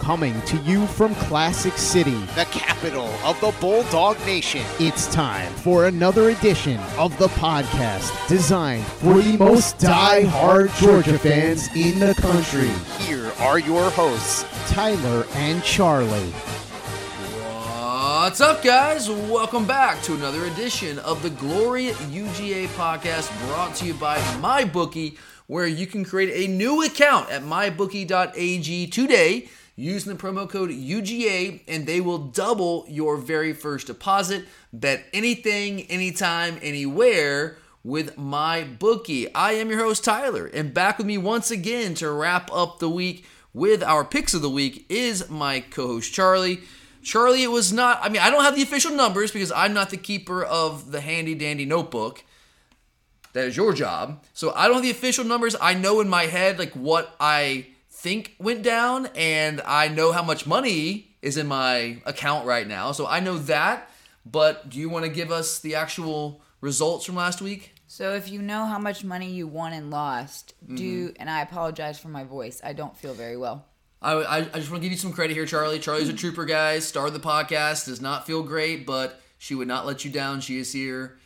[0.00, 4.62] Coming to you from Classic City, the capital of the Bulldog Nation.
[4.78, 11.68] it's time for another edition of the podcast designed for the most die-hard Georgia fans
[11.76, 12.70] in the country.
[13.04, 14.46] Here are your hosts.
[14.72, 16.32] Tyler and Charlie.
[18.22, 19.10] What's up, guys?
[19.10, 25.18] Welcome back to another edition of the Glory UGA podcast brought to you by MyBookie,
[25.46, 29.48] where you can create a new account at mybookie.ag today
[29.80, 34.44] using the promo code UGA, and they will double your very first deposit.
[34.72, 39.32] Bet anything, anytime, anywhere with my bookie.
[39.34, 42.90] I am your host, Tyler, and back with me once again to wrap up the
[42.90, 46.60] week with our picks of the week is my co host, Charlie.
[47.02, 49.88] Charlie, it was not, I mean, I don't have the official numbers because I'm not
[49.88, 52.22] the keeper of the handy dandy notebook.
[53.32, 54.22] That is your job.
[54.34, 55.56] So I don't have the official numbers.
[55.60, 57.68] I know in my head, like, what I
[58.00, 62.92] think went down, and I know how much money is in my account right now.
[62.92, 63.88] So I know that.
[64.26, 67.72] But do you want to give us the actual results from last week?
[67.86, 70.76] So if you know how much money you won and lost, Mm-hmm.
[70.76, 72.60] do and I apologize for my voice.
[72.62, 73.66] I don't feel very well.
[74.02, 75.78] I, I, I just want to give you some credit here, Charlie.
[75.78, 76.86] Charlie's a trooper, guys.
[76.86, 80.40] Started the podcast, does not feel great, but she would not let you down.
[80.40, 81.18] She is here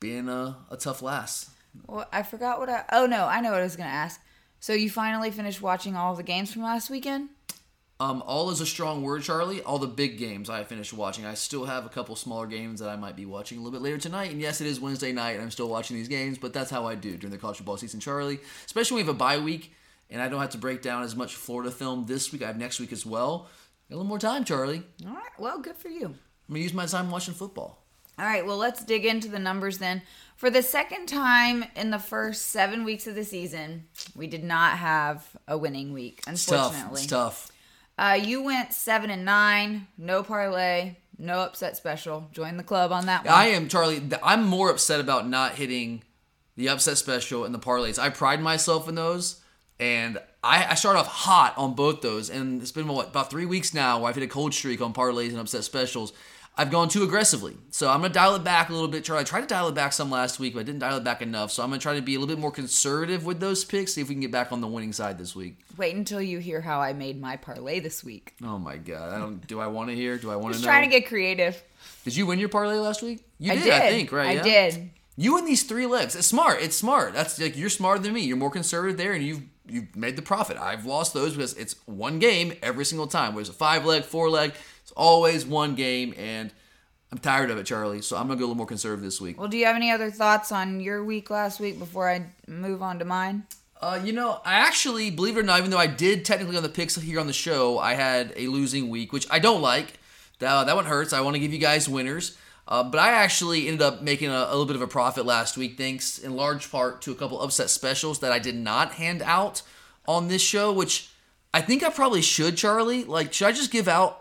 [0.00, 1.50] being a, a tough lass.
[1.86, 2.84] Well, I forgot what I.
[2.90, 4.20] Oh no, I know what I was gonna ask.
[4.60, 7.30] So you finally finished watching all the games from last weekend?
[7.98, 9.62] Um, all is a strong word, Charlie.
[9.62, 11.24] All the big games I finished watching.
[11.24, 13.82] I still have a couple smaller games that I might be watching a little bit
[13.82, 14.30] later tonight.
[14.30, 16.86] And yes, it is Wednesday night, and I'm still watching these games, but that's how
[16.86, 18.38] I do during the college football season, Charlie.
[18.66, 19.72] Especially when we have a bye week,
[20.10, 22.42] and I don't have to break down as much Florida film this week.
[22.42, 23.48] I have next week as well.
[23.88, 24.82] Got a little more time, Charlie.
[25.06, 25.38] All right.
[25.38, 26.06] Well, good for you.
[26.06, 26.14] I'm
[26.48, 27.82] gonna use my time watching football.
[28.18, 28.44] All right.
[28.44, 30.02] Well, let's dig into the numbers then.
[30.40, 33.84] For the second time in the first seven weeks of the season,
[34.16, 36.22] we did not have a winning week.
[36.26, 36.68] It's tough.
[36.68, 37.52] Unfortunately, It's tough.
[37.98, 42.26] Uh, you went seven and nine, no parlay, no upset special.
[42.32, 43.34] Join the club on that one.
[43.34, 44.00] I am Charlie.
[44.22, 46.04] I'm more upset about not hitting
[46.56, 47.98] the upset special and the parlays.
[47.98, 49.42] I pride myself in those,
[49.78, 52.30] and I, I started off hot on both those.
[52.30, 54.94] And it's been what about three weeks now where I've hit a cold streak on
[54.94, 56.14] parlays and upset specials.
[56.60, 59.02] I've gone too aggressively, so I'm gonna dial it back a little bit.
[59.02, 61.04] Charlie, I tried to dial it back some last week, but I didn't dial it
[61.04, 61.50] back enough.
[61.50, 63.94] So I'm gonna try to be a little bit more conservative with those picks.
[63.94, 65.56] See if we can get back on the winning side this week.
[65.78, 68.34] Wait until you hear how I made my parlay this week.
[68.44, 69.14] Oh my god!
[69.14, 69.46] I don't.
[69.46, 70.18] Do I want to hear?
[70.18, 70.66] Do I want to know?
[70.66, 71.62] Trying to get creative.
[72.04, 73.24] Did you win your parlay last week?
[73.38, 73.72] You I did, did.
[73.72, 74.28] I think, right?
[74.28, 74.42] I yeah?
[74.42, 74.90] did.
[75.16, 76.14] You and these three legs.
[76.14, 76.60] It's smart.
[76.60, 77.14] It's smart.
[77.14, 78.20] That's like you're smarter than me.
[78.20, 80.58] You're more conservative there, and you've you've made the profit.
[80.58, 83.34] I've lost those because it's one game every single time.
[83.34, 84.52] Whereas a five leg, four leg,
[84.90, 86.52] it's always one game, and
[87.12, 88.02] I'm tired of it, Charlie.
[88.02, 89.38] So I'm gonna go a little more conservative this week.
[89.38, 92.82] Well, do you have any other thoughts on your week last week before I move
[92.82, 93.44] on to mine?
[93.80, 96.64] Uh, you know, I actually, believe it or not, even though I did technically on
[96.64, 99.94] the picks here on the show, I had a losing week, which I don't like.
[100.40, 101.12] That, that one hurts.
[101.12, 102.36] I want to give you guys winners.
[102.66, 105.56] Uh, but I actually ended up making a, a little bit of a profit last
[105.56, 109.22] week, thanks in large part to a couple upset specials that I did not hand
[109.22, 109.62] out
[110.06, 111.10] on this show, which
[111.54, 113.04] I think I probably should, Charlie.
[113.04, 114.19] Like, should I just give out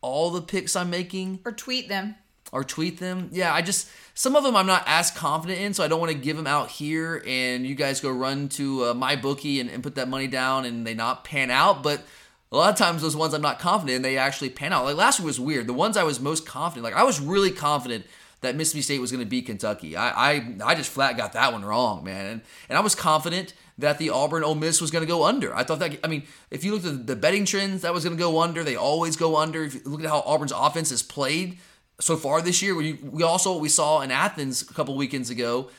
[0.00, 1.40] all the picks I'm making?
[1.44, 2.14] Or tweet them.
[2.52, 3.28] or tweet them.
[3.32, 6.12] Yeah, I just some of them I'm not as confident in, so I don't want
[6.12, 9.70] to give them out here and you guys go run to uh, my bookie and,
[9.70, 11.82] and put that money down and they not pan out.
[11.82, 12.02] But
[12.50, 14.84] a lot of times those ones I'm not confident in, they actually pan out.
[14.84, 15.66] Like last week was weird.
[15.66, 18.06] The ones I was most confident, like I was really confident
[18.40, 19.96] that Mississippi State was going to beat Kentucky.
[19.96, 22.26] I, I I just flat got that one wrong, man.
[22.26, 25.54] And, and I was confident that the Auburn Ole Miss was going to go under.
[25.54, 25.98] I thought that.
[26.04, 28.62] I mean, if you looked at the betting trends, that was going to go under.
[28.62, 29.64] They always go under.
[29.64, 31.58] If you look at how Auburn's offense has played
[32.00, 35.70] so far this year, we, we also we saw in Athens a couple weekends ago,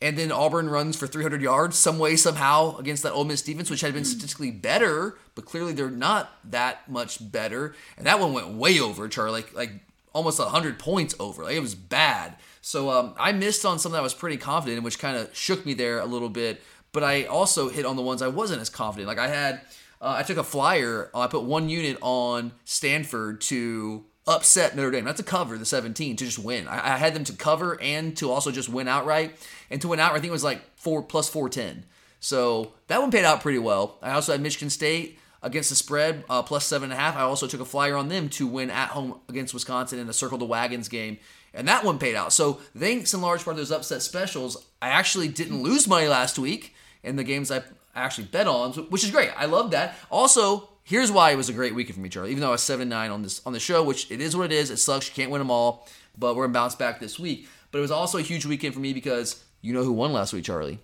[0.00, 3.70] and then Auburn runs for 300 yards some way somehow against that Ole Miss defense,
[3.70, 7.74] which had been statistically better, but clearly they're not that much better.
[7.96, 9.72] And that one went way over, Charlie, like, like
[10.14, 11.44] almost 100 points over.
[11.44, 12.36] Like it was bad.
[12.62, 15.66] So um, I missed on something I was pretty confident in, which kind of shook
[15.66, 16.62] me there a little bit.
[16.92, 19.08] But I also hit on the ones I wasn't as confident.
[19.08, 19.60] Like I had,
[20.00, 21.10] uh, I took a flyer.
[21.14, 26.16] I put one unit on Stanford to upset Notre Dame, not to cover the 17,
[26.16, 26.68] to just win.
[26.68, 29.36] I, I had them to cover and to also just win outright.
[29.70, 31.84] And to win outright, I think it was like four plus 410.
[32.20, 33.98] So that one paid out pretty well.
[34.00, 37.16] I also had Michigan State against the spread uh, plus seven and a half.
[37.16, 40.12] I also took a flyer on them to win at home against Wisconsin in a
[40.12, 41.18] circle the wagons game,
[41.52, 42.32] and that one paid out.
[42.32, 46.38] So thanks in large part to those upset specials, I actually didn't lose money last
[46.38, 46.74] week
[47.04, 47.62] in the games I
[47.94, 49.30] actually bet on, which is great.
[49.36, 49.94] I love that.
[50.10, 52.30] Also, here's why it was a great weekend for me, Charlie.
[52.30, 54.46] Even though I was seven nine on this on the show, which it is what
[54.46, 54.70] it is.
[54.70, 55.08] It sucks.
[55.08, 55.86] You can't win them all,
[56.18, 57.48] but we're gonna bounce back this week.
[57.70, 60.32] But it was also a huge weekend for me because you know who won last
[60.32, 60.78] week, Charlie?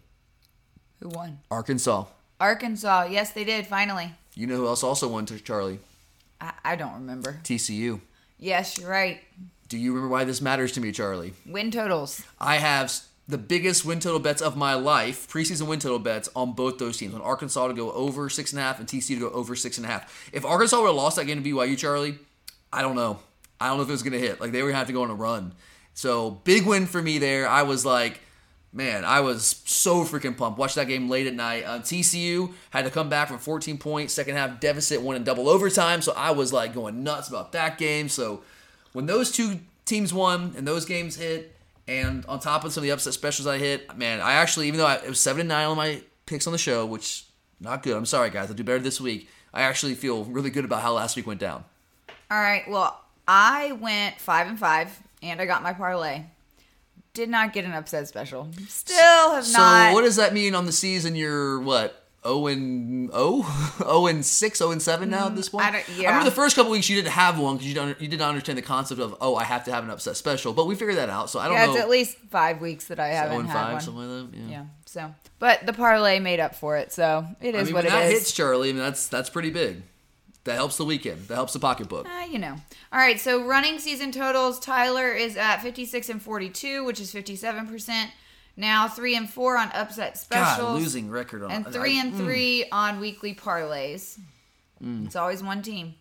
[1.00, 1.38] Who won?
[1.50, 2.04] Arkansas.
[2.38, 3.08] Arkansas.
[3.10, 4.14] Yes, they did finally.
[4.34, 5.78] You know who else also won, to Charlie?
[6.40, 7.40] I, I don't remember.
[7.44, 8.00] TCU.
[8.38, 9.20] Yes, you're right.
[9.68, 11.34] Do you remember why this matters to me, Charlie?
[11.46, 12.22] Win totals.
[12.40, 12.92] I have
[13.28, 16.96] the biggest win total bets of my life, preseason win total bets on both those
[16.96, 17.14] teams.
[17.14, 19.76] On Arkansas to go over six and a half and TCU to go over six
[19.76, 20.30] and a half.
[20.32, 22.18] If Arkansas would have lost that game to BYU, Charlie,
[22.72, 23.20] I don't know.
[23.60, 24.40] I don't know if it was going to hit.
[24.40, 25.52] Like they would have to go on a run.
[25.94, 27.48] So big win for me there.
[27.48, 28.20] I was like,
[28.72, 30.58] man, I was so freaking pumped.
[30.58, 31.64] Watched that game late at night.
[31.64, 35.48] Uh, TCU had to come back from 14 points, second half deficit, won in double
[35.48, 36.02] overtime.
[36.02, 38.08] So I was like going nuts about that game.
[38.08, 38.42] So
[38.92, 41.56] when those two teams won and those games hit,
[41.88, 44.78] and on top of some of the upset specials I hit, man, I actually, even
[44.78, 47.24] though I, it was seven and nine on my picks on the show, which
[47.60, 47.96] not good.
[47.96, 48.48] I'm sorry, guys.
[48.48, 49.28] I'll do better this week.
[49.52, 51.64] I actually feel really good about how last week went down.
[52.30, 52.62] All right.
[52.68, 56.22] Well, I went five and five, and I got my parlay.
[57.12, 58.48] Did not get an upset special.
[58.68, 59.88] Still have So not.
[59.90, 61.16] So what does that mean on the season?
[61.16, 61.96] You're what?
[62.22, 63.44] 0 and 0?
[63.78, 65.66] 0 and 6, 0 and 7 now at this mm, point?
[65.66, 66.08] I don't- yeah.
[66.08, 68.58] remember the first couple weeks you didn't have one because you, don't- you didn't understand
[68.58, 70.52] the concept of, oh, I have to have an upset special.
[70.52, 71.30] But we figured that out.
[71.30, 71.72] So I don't yeah, know.
[71.72, 73.80] it's at least five weeks that I 0 haven't had 5, one.
[73.80, 74.36] something like that.
[74.38, 74.48] Yeah.
[74.50, 74.64] Yeah.
[74.84, 76.92] So, but the parlay made up for it.
[76.92, 78.12] So it I mean, what it that is.
[78.18, 79.82] hits, Charlie, I mean, that's, that's pretty big.
[80.44, 81.28] That helps the weekend.
[81.28, 82.08] That helps the pocketbook.
[82.08, 82.56] Uh, you know.
[82.92, 88.06] All right, so running season totals, Tyler is at 56 and 42, which is 57%.
[88.56, 90.58] Now 3 and 4 on upset specials.
[90.58, 92.18] God, losing record on And 3 I- and mm.
[92.18, 94.18] 3 on weekly parlays.
[94.82, 95.94] It's always one team.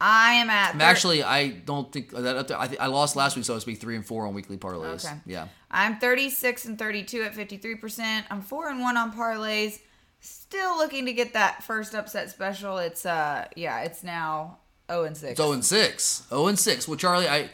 [0.00, 3.36] I am at I'm thir- actually, I don't think that I, th- I lost last
[3.36, 5.04] week, so I was be three and four on weekly parlays.
[5.04, 5.14] Okay.
[5.26, 5.48] Yeah.
[5.70, 8.24] I'm 36 and 32 at 53%.
[8.30, 9.78] I'm 4 and 1 on parlays.
[10.24, 12.78] Still looking to get that first upset special.
[12.78, 14.58] It's uh yeah, it's now
[14.90, 15.30] 0 and 6.
[15.32, 16.22] It's 0 and 6.
[16.28, 16.88] 0 and 6.
[16.88, 17.50] Well, Charlie, I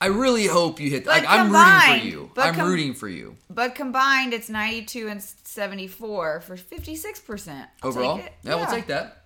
[0.00, 2.30] I really hope you hit But like I'm rooting for you.
[2.34, 3.36] but I'm com- rooting for you.
[3.50, 7.66] But combined, it's 92 and 74 for 56%.
[7.82, 8.18] I'll Overall?
[8.18, 8.32] it.
[8.42, 9.24] Yeah, we'll take that.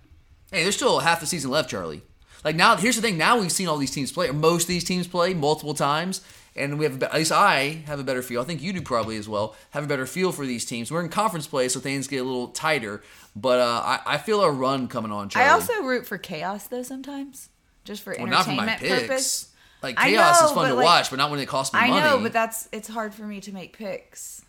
[0.51, 2.01] Hey, there's still half the season left, Charlie.
[2.43, 3.17] Like now, here's the thing.
[3.17, 6.21] Now we've seen all these teams play, or most of these teams play multiple times,
[6.55, 8.41] and we have at least I have a better feel.
[8.41, 9.55] I think you do probably as well.
[9.71, 10.91] Have a better feel for these teams.
[10.91, 13.01] We're in conference play, so things get a little tighter.
[13.35, 15.49] But uh, I, I feel a run coming on, Charlie.
[15.49, 17.49] I also root for chaos, though, sometimes.
[17.83, 19.01] Just for well, not for entertainment my picks.
[19.01, 19.49] purpose.
[19.81, 21.87] Like chaos know, is fun to like, watch, but not when it costs me I
[21.89, 22.01] money.
[22.01, 24.41] know, but that's it's hard for me to make picks.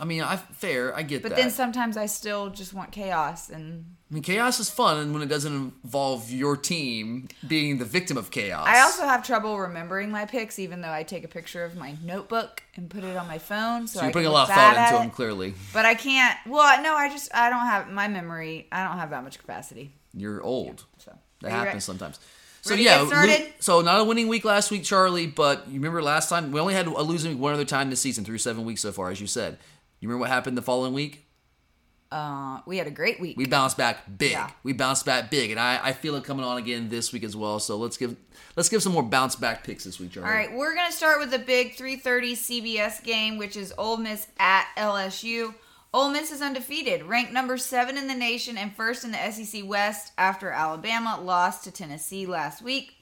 [0.00, 0.96] I mean, I fair.
[0.96, 1.36] I get But that.
[1.36, 5.12] But then sometimes I still just want chaos and I mean, chaos is fun, and
[5.12, 5.52] when it doesn't
[5.84, 8.66] involve your team being the victim of chaos.
[8.66, 11.94] I also have trouble remembering my picks, even though I take a picture of my
[12.02, 13.86] notebook and put it on my phone.
[13.86, 15.54] So, so you're I putting can a lot of thought into them, clearly.
[15.72, 16.36] But I can't.
[16.44, 18.66] Well, no, I just I don't have my memory.
[18.72, 19.92] I don't have that much capacity.
[20.12, 20.84] You're old.
[20.98, 22.18] So That happens re- sometimes.
[22.62, 25.28] So ready yeah, so not a winning week last week, Charlie.
[25.28, 28.00] But you remember last time we only had a losing week one other time this
[28.00, 29.56] season through seven weeks so far, as you said.
[30.00, 31.26] You remember what happened the following week?
[32.10, 33.36] Uh, we had a great week.
[33.36, 34.32] We bounced back big.
[34.32, 34.50] Yeah.
[34.64, 37.36] We bounced back big, and I, I feel it coming on again this week as
[37.36, 37.60] well.
[37.60, 38.16] So let's give
[38.56, 40.28] let's give some more bounce back picks this week, Charlie.
[40.28, 44.26] All right, we're gonna start with the big 3:30 CBS game, which is Ole Miss
[44.40, 45.54] at LSU.
[45.94, 49.62] Ole Miss is undefeated, ranked number seven in the nation and first in the SEC
[49.64, 52.94] West after Alabama lost to Tennessee last week.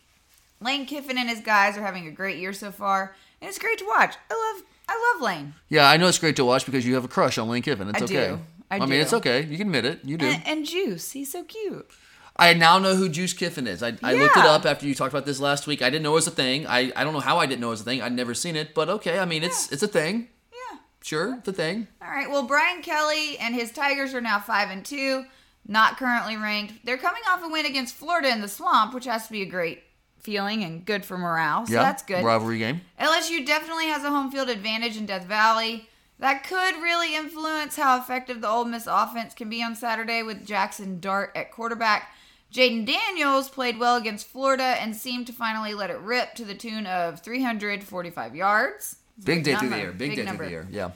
[0.60, 3.78] Lane Kiffin and his guys are having a great year so far, and it's great
[3.78, 4.16] to watch.
[4.30, 5.54] I love I love Lane.
[5.68, 7.88] Yeah, I know it's great to watch because you have a crush on Lane Kiffin.
[7.88, 8.28] It's I okay.
[8.28, 8.40] do.
[8.70, 8.94] I mean, do.
[8.96, 9.42] it's okay.
[9.44, 10.00] You can admit it.
[10.04, 10.26] You do.
[10.26, 11.90] And, and Juice, he's so cute.
[12.36, 13.82] I now know who Juice Kiffin is.
[13.82, 15.82] I, I looked it up after you talked about this last week.
[15.82, 16.66] I didn't know it was a thing.
[16.68, 18.00] I, I don't know how I didn't know it was a thing.
[18.00, 19.18] I'd never seen it, but okay.
[19.18, 20.28] I mean, it's it's a thing.
[20.52, 20.78] Yeah.
[21.02, 21.88] Sure, it's a thing.
[22.00, 22.30] All right.
[22.30, 25.24] Well, Brian Kelly and his Tigers are now five and two,
[25.66, 26.74] not currently ranked.
[26.84, 29.46] They're coming off a win against Florida in the Swamp, which has to be a
[29.46, 29.82] great
[30.20, 31.66] feeling and good for morale.
[31.66, 32.24] So yeah, that's good.
[32.24, 32.80] Rivalry game.
[33.00, 35.88] LSU definitely has a home field advantage in Death Valley.
[36.18, 40.44] That could really influence how effective the Ole Miss offense can be on Saturday with
[40.46, 42.12] Jackson Dart at quarterback.
[42.52, 46.54] Jayden Daniels played well against Florida and seemed to finally let it rip to the
[46.54, 48.96] tune of 345 yards.
[49.22, 49.76] Big day through the number.
[49.84, 49.92] year.
[49.92, 50.48] Big, Big day number.
[50.48, 50.92] through the year.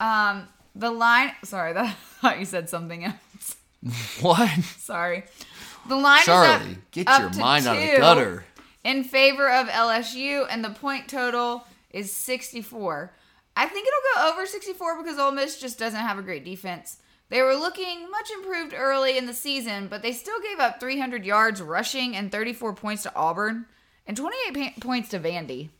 [0.00, 1.32] Um, the line.
[1.44, 3.56] Sorry, that, I thought you said something else.
[3.82, 3.92] Yeah.
[4.20, 4.50] What?
[4.78, 5.24] Sorry.
[5.88, 8.44] The line Charlie, is up, get up your mind out of the gutter.
[8.86, 13.12] In favor of LSU, and the point total is 64.
[13.56, 16.98] I think it'll go over 64 because Ole Miss just doesn't have a great defense.
[17.28, 21.24] They were looking much improved early in the season, but they still gave up 300
[21.24, 23.66] yards rushing and 34 points to Auburn
[24.06, 25.70] and 28 pa- points to Vandy.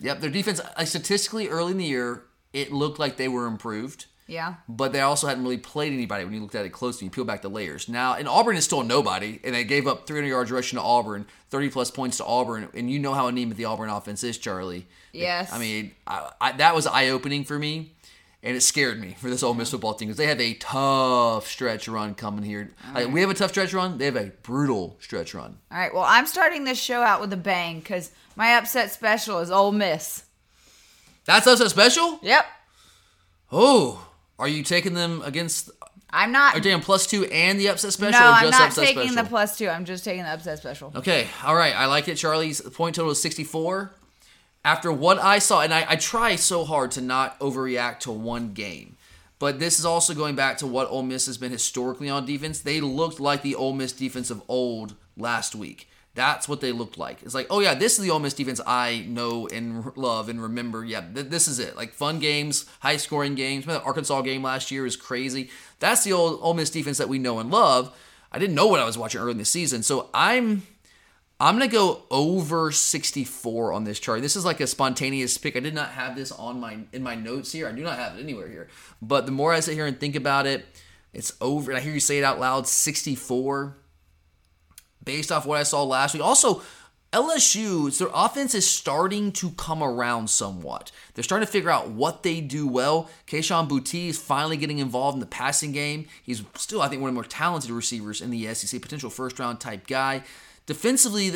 [0.00, 4.04] Yep, their defense, like, statistically early in the year, it looked like they were improved.
[4.28, 4.54] Yeah.
[4.68, 7.06] but they also hadn't really played anybody when you looked at it closely.
[7.06, 7.88] You peel back the layers.
[7.88, 11.26] Now, and Auburn is still nobody, and they gave up 300 yards rushing to Auburn,
[11.48, 14.86] 30 plus points to Auburn, and you know how anemic the Auburn offense is, Charlie.
[15.12, 15.50] Yes.
[15.50, 17.92] I mean, I, I, that was eye opening for me,
[18.42, 21.48] and it scared me for this Ole Miss football team because they have a tough
[21.48, 22.70] stretch run coming here.
[22.94, 25.56] Like, we have a tough stretch run; they have a brutal stretch run.
[25.72, 25.92] All right.
[25.92, 29.72] Well, I'm starting this show out with a bang because my upset special is Ole
[29.72, 30.24] Miss.
[31.24, 32.18] That's a special.
[32.22, 32.44] Yep.
[33.50, 34.07] Oh,
[34.38, 35.70] are you taking them against?
[36.10, 36.54] I'm not.
[36.54, 38.20] Are you taking plus two and the upset special?
[38.20, 39.16] no, I'm not taking special?
[39.16, 39.68] the plus two.
[39.68, 40.92] I'm just taking the upset special.
[40.94, 41.74] Okay, all right.
[41.74, 42.16] I like it.
[42.16, 43.90] Charlie's point total is 64.
[44.64, 48.52] After what I saw, and I, I try so hard to not overreact to one
[48.52, 48.96] game,
[49.38, 52.60] but this is also going back to what Ole Miss has been historically on defense.
[52.60, 55.87] They looked like the Ole Miss defense of old last week.
[56.18, 57.22] That's what they looked like.
[57.22, 60.42] It's like, oh yeah, this is the Ole Miss defense I know and love and
[60.42, 60.84] remember.
[60.84, 61.76] Yeah, th- this is it.
[61.76, 63.64] Like fun games, high scoring games.
[63.64, 65.48] Remember the Arkansas game last year is crazy.
[65.78, 67.96] That's the old Ole Miss defense that we know and love.
[68.32, 70.66] I didn't know what I was watching early in the season, so I'm
[71.38, 74.20] I'm gonna go over 64 on this chart.
[74.20, 75.54] This is like a spontaneous pick.
[75.56, 77.68] I did not have this on my in my notes here.
[77.68, 78.66] I do not have it anywhere here.
[79.00, 80.66] But the more I sit here and think about it,
[81.12, 81.70] it's over.
[81.70, 83.76] And I hear you say it out loud, 64.
[85.04, 86.22] Based off what I saw last week.
[86.22, 86.62] Also,
[87.12, 90.92] LSU, their offense is starting to come around somewhat.
[91.14, 93.08] They're starting to figure out what they do well.
[93.26, 96.06] Kayshon Boutte is finally getting involved in the passing game.
[96.22, 99.38] He's still, I think, one of the more talented receivers in the SEC, potential first
[99.38, 100.22] round type guy.
[100.68, 101.32] Defensively,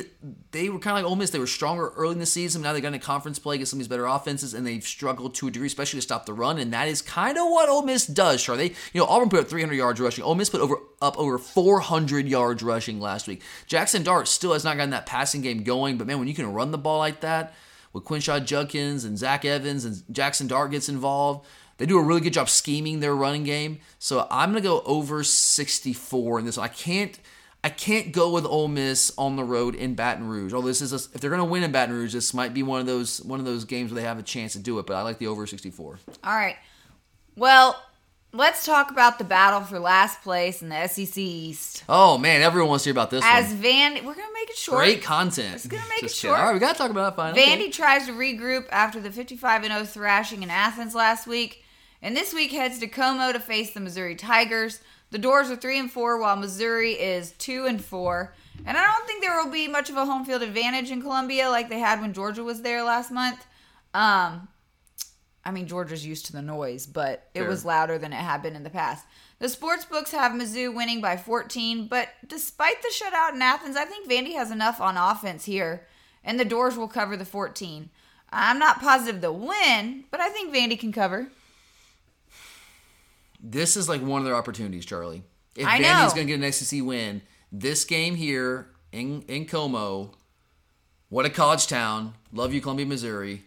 [0.51, 1.31] they were kind of like Ole Miss.
[1.31, 2.61] They were stronger early in the season.
[2.61, 5.35] Now they got into conference play against some of these better offenses, and they've struggled
[5.37, 6.59] to a degree, especially to stop the run.
[6.59, 8.43] And that is kind of what Ole Miss does.
[8.43, 10.23] Sure, they you know Auburn put up 300 yards rushing.
[10.23, 13.41] Ole Miss put over up over 400 yards rushing last week.
[13.67, 16.53] Jackson Dart still has not gotten that passing game going, but man, when you can
[16.53, 17.55] run the ball like that
[17.95, 21.47] with Quinshon Judkins and Zach Evans and Jackson Dart gets involved.
[21.79, 23.81] They do a really good job scheming their running game.
[23.99, 26.67] So I'm gonna go over 64 in this one.
[26.67, 27.19] I can't
[27.65, 30.53] I can't go with Ole Miss on the road in Baton Rouge.
[30.53, 32.65] Although this is a, if they're going to win in Baton Rouge, this might be
[32.65, 34.87] one of those one of those games where they have a chance to do it.
[34.87, 35.99] But I like the over 64.
[36.25, 36.57] All right.
[37.37, 37.81] Well,
[38.33, 41.85] let's talk about the battle for last place in the SEC East.
[41.89, 43.57] Oh man, everyone wants to hear about this As one.
[43.59, 44.79] Van, we're gonna make it short.
[44.79, 45.53] Great content.
[45.53, 46.35] Just gonna make it short.
[46.35, 46.35] kidding.
[46.35, 47.17] All right, we got to talk about it.
[47.17, 47.35] Fine.
[47.35, 47.71] Vandy okay.
[47.71, 51.65] tries to regroup after the 55 and 0 thrashing in Athens last week,
[52.01, 54.81] and this week heads to Como to face the Missouri Tigers.
[55.13, 58.35] The Dores are three and four, while Missouri is two and four.
[58.65, 61.51] And I don't think there will be much of a home field advantage in Columbia
[61.51, 63.45] like they had when Georgia was there last month.
[63.93, 64.49] Um,
[65.45, 67.49] I mean, Georgia's used to the noise, but it Fair.
[67.49, 69.05] was louder than it had been in the past.
[69.39, 73.85] The sports books have Mizzou winning by 14, but despite the shutout in Athens, I
[73.85, 75.87] think Vandy has enough on offense here,
[76.25, 77.91] and the Dores will cover the 14.
[78.31, 81.29] I'm not positive they'll win, but I think Vandy can cover.
[83.43, 85.25] This is like one of their opportunities, Charlie.
[85.57, 86.17] If I Vandy's know.
[86.17, 90.13] going to get an SEC win, this game here in in Como,
[91.09, 92.15] what a college town.
[92.33, 93.43] Love you, Columbia, Missouri,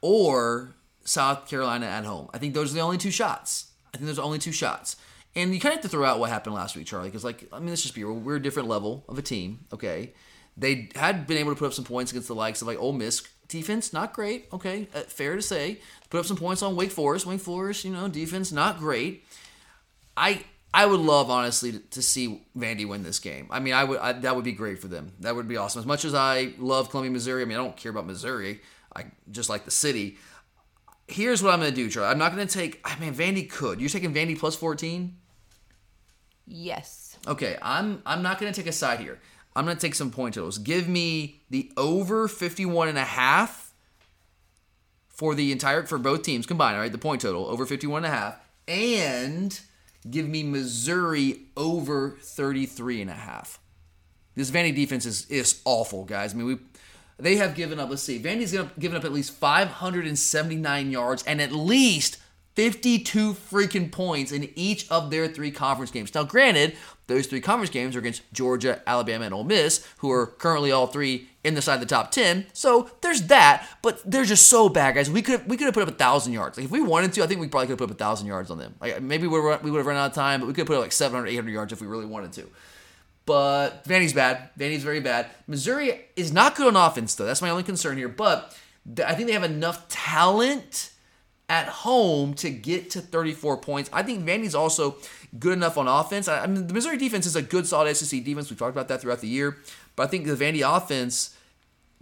[0.00, 0.74] or
[1.04, 2.28] South Carolina at home.
[2.32, 3.72] I think those are the only two shots.
[3.92, 4.96] I think those are only two shots.
[5.34, 7.48] And you kind of have to throw out what happened last week, Charlie, because like
[7.52, 8.14] I mean, let's just be real.
[8.14, 9.60] We're a different level of a team.
[9.72, 10.12] Okay,
[10.56, 12.92] they had been able to put up some points against the likes of like Ole
[12.92, 14.48] Miss defense, not great.
[14.52, 15.78] Okay, uh, fair to say.
[16.10, 17.24] Put up some points on Wake Forest.
[17.24, 19.24] Wake Forest, you know, defense not great.
[20.16, 23.46] I I would love honestly to, to see Vandy win this game.
[23.50, 25.12] I mean, I would I, that would be great for them.
[25.20, 25.80] That would be awesome.
[25.80, 28.60] As much as I love Columbia, Missouri, I mean, I don't care about Missouri.
[28.94, 30.18] I just like the city.
[31.06, 32.08] Here's what I'm going to do, Charlie.
[32.08, 32.80] I'm not going to take.
[32.84, 33.80] I mean, Vandy could.
[33.80, 35.16] You're taking Vandy plus 14.
[36.46, 37.16] Yes.
[37.26, 39.20] Okay, I'm I'm not going to take a side here.
[39.54, 40.58] I'm going to take some point totals.
[40.58, 43.69] Give me the over 51 and a half
[45.20, 46.90] for the entire for both teams combined, all right?
[46.90, 49.60] The point total over 51 and a half and
[50.10, 53.60] give me Missouri over 33 and a half.
[54.34, 56.32] This Vandy defense is is awful, guys.
[56.32, 56.58] I mean, we
[57.18, 57.90] They have given up.
[57.90, 58.18] Let's see.
[58.18, 62.16] Vandy's given up, at least 579 yards and at least
[62.54, 66.14] 52 freaking points in each of their three conference games.
[66.14, 70.28] Now, granted, those three conference games are against Georgia, Alabama, and Ole Miss, who are
[70.28, 72.46] currently all three in the side of the top 10.
[72.52, 75.10] So there's that, but they're just so bad, guys.
[75.10, 76.58] We could we could have put up a thousand yards.
[76.58, 78.26] Like if we wanted to, I think we probably could have put up a thousand
[78.26, 78.74] yards on them.
[78.80, 80.82] Like maybe we would have run out of time, but we could have put up
[80.82, 82.50] like 700, 800 yards if we really wanted to.
[83.26, 84.50] But Vandy's bad.
[84.58, 85.30] Vandy's very bad.
[85.46, 87.26] Missouri is not good on offense, though.
[87.26, 88.08] That's my only concern here.
[88.08, 88.56] But
[89.06, 90.90] I think they have enough talent
[91.48, 93.90] at home to get to 34 points.
[93.92, 94.96] I think Vandy's also
[95.38, 96.28] good enough on offense.
[96.28, 98.50] I mean, the Missouri defense is a good, solid SEC defense.
[98.50, 99.58] We've talked about that throughout the year.
[99.96, 101.36] But I think the Vandy offense,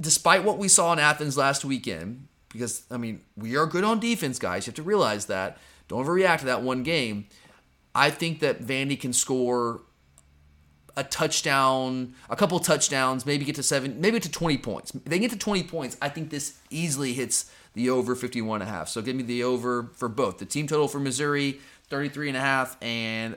[0.01, 4.01] despite what we saw in Athens last weekend, because, I mean, we are good on
[4.01, 4.67] defense, guys.
[4.67, 5.59] You have to realize that.
[5.89, 7.27] Don't overreact to that one game.
[7.95, 9.81] I think that Vandy can score
[10.97, 14.95] a touchdown, a couple touchdowns, maybe get to seven, maybe to 20 points.
[14.95, 18.69] If they get to 20 points, I think this easily hits the over 51 and
[18.69, 18.89] a half.
[18.89, 20.39] So give me the over for both.
[20.39, 23.37] The team total for Missouri, 33 and a half and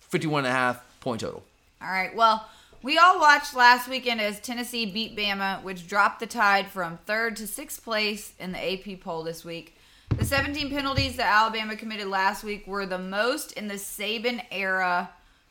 [0.00, 1.44] 51 and a half point total.
[1.82, 2.14] All right.
[2.16, 2.48] Well,
[2.82, 7.36] we all watched last weekend as Tennessee beat Bama, which dropped the tide from third
[7.36, 9.76] to sixth place in the AP poll this week.
[10.16, 15.10] The 17 penalties that Alabama committed last week were the most in the Saban era,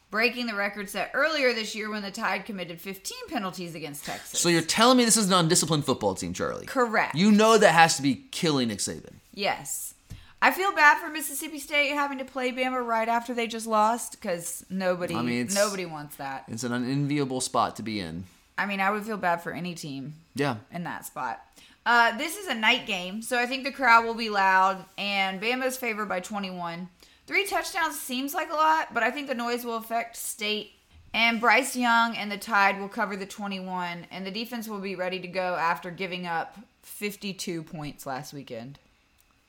[0.10, 4.39] breaking the record set earlier this year when the Tide committed 15 penalties against Texas.
[4.39, 6.65] So you're telling me this is an undisciplined football team, Charlie?
[6.65, 7.15] Correct.
[7.15, 9.15] You know that has to be killing Nick Saban.
[9.34, 9.93] Yes.
[10.41, 14.13] I feel bad for Mississippi State having to play Bama right after they just lost
[14.13, 16.46] because nobody I mean, nobody wants that.
[16.48, 18.25] It's an unenviable spot to be in.
[18.58, 20.58] I mean, I would feel bad for any team Yeah.
[20.72, 21.41] in that spot.
[21.86, 25.41] Uh, this is a night game, so I think the crowd will be loud, and
[25.41, 26.89] Bama's favored by 21.
[27.25, 30.74] Three touchdowns seems like a lot, but I think the noise will affect State.
[31.13, 34.96] And Bryce Young and the Tide will cover the 21, and the defense will be
[34.96, 38.79] ready to go after giving up 52 points last weekend.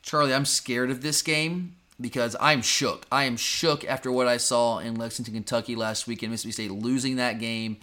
[0.09, 3.05] Charlie, I'm scared of this game because I'm shook.
[3.13, 6.71] I am shook after what I saw in Lexington, Kentucky last week in Mississippi State
[6.71, 7.77] losing that game.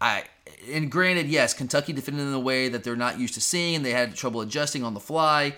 [0.00, 0.26] I
[0.72, 3.74] and granted, yes, Kentucky defended in a way that they're not used to seeing.
[3.74, 5.56] And they had trouble adjusting on the fly.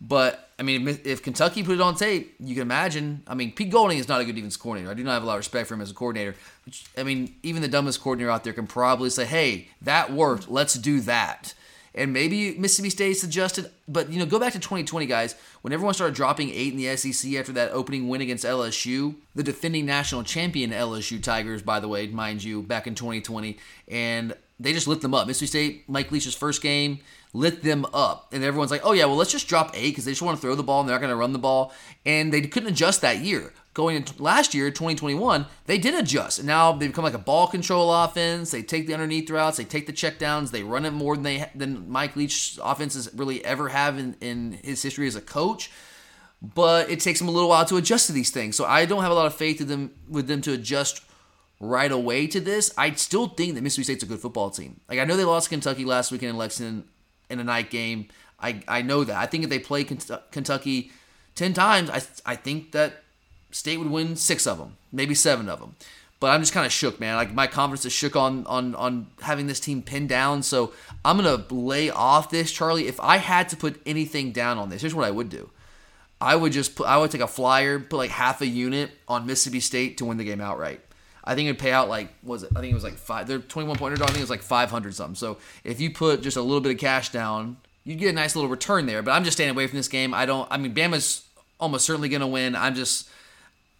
[0.00, 3.22] But I mean, if, Kentucky put it on tape, you can imagine.
[3.26, 4.90] I mean, Pete Golding is not a good defense coordinator.
[4.90, 6.34] I do not have a lot of respect for him as a coordinator.
[6.64, 10.48] Which, I mean, even the dumbest coordinator out there can probably say, "Hey, that worked.
[10.48, 11.52] Let's do that."
[11.94, 15.34] And maybe Mississippi State's adjusted, but you know, go back to 2020, guys.
[15.60, 19.42] When everyone started dropping eight in the SEC after that opening win against LSU, the
[19.42, 24.72] defending national champion LSU Tigers, by the way, mind you, back in 2020, and they
[24.72, 25.26] just lit them up.
[25.26, 27.00] Mississippi State, Mike Leach's first game,
[27.34, 30.12] lit them up, and everyone's like, "Oh yeah, well let's just drop eight because they
[30.12, 31.72] just want to throw the ball and they're not going to run the ball."
[32.06, 33.52] And they couldn't adjust that year.
[33.74, 36.38] Going into last year, 2021, they did adjust.
[36.38, 38.50] And now they become like a ball control offense.
[38.50, 41.50] They take the underneath routes, they take the checkdowns, they run it more than they
[41.54, 45.70] than Mike Leach's offenses really ever have in, in his history as a coach.
[46.42, 48.56] But it takes them a little while to adjust to these things.
[48.56, 51.02] So I don't have a lot of faith in them with them to adjust
[51.58, 52.74] right away to this.
[52.76, 54.80] I still think that Mississippi State's a good football team.
[54.88, 56.88] Like I know they lost Kentucky last weekend in Lexington
[57.30, 58.08] in a night game.
[58.38, 59.16] I I know that.
[59.16, 60.92] I think if they play Kentucky
[61.34, 63.04] ten times, I I think that
[63.52, 65.76] State would win six of them, maybe seven of them.
[66.18, 67.16] But I'm just kind of shook, man.
[67.16, 70.42] Like my confidence is shook on on on having this team pinned down.
[70.42, 70.72] So
[71.04, 72.86] I'm gonna lay off this, Charlie.
[72.86, 75.50] If I had to put anything down on this, here's what I would do.
[76.20, 79.26] I would just put, I would take a flyer, put like half a unit on
[79.26, 80.80] Mississippi State to win the game outright.
[81.24, 82.50] I think it'd pay out like was it?
[82.54, 83.26] I think it was like five.
[83.26, 84.10] They're 21 point underdog.
[84.10, 85.14] I think it was like 500 something.
[85.16, 88.36] So if you put just a little bit of cash down, you'd get a nice
[88.36, 89.02] little return there.
[89.02, 90.14] But I'm just staying away from this game.
[90.14, 90.46] I don't.
[90.50, 91.24] I mean, Bama's
[91.58, 92.54] almost certainly gonna win.
[92.54, 93.08] I'm just.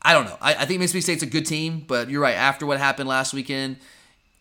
[0.04, 0.36] I don't know.
[0.40, 2.34] I, I think Mississippi State's a good team, but you're right.
[2.34, 3.76] After what happened last weekend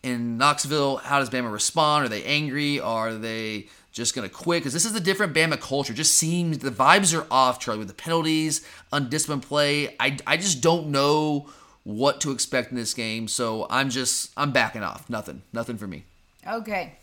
[0.02, 2.04] in Knoxville, how does Bama respond?
[2.04, 2.80] Are they angry?
[2.80, 4.60] Are they just going to quit?
[4.62, 5.92] Because this is a different Bama culture.
[5.92, 9.94] Just seems the vibes are off, Charlie, with the penalties, undisciplined play.
[10.00, 11.48] I, I just don't know
[11.84, 13.28] what to expect in this game.
[13.28, 15.08] So I'm just, I'm backing off.
[15.08, 15.42] Nothing.
[15.52, 16.04] Nothing for me.
[16.46, 16.94] Okay.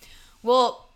[0.43, 0.88] Well,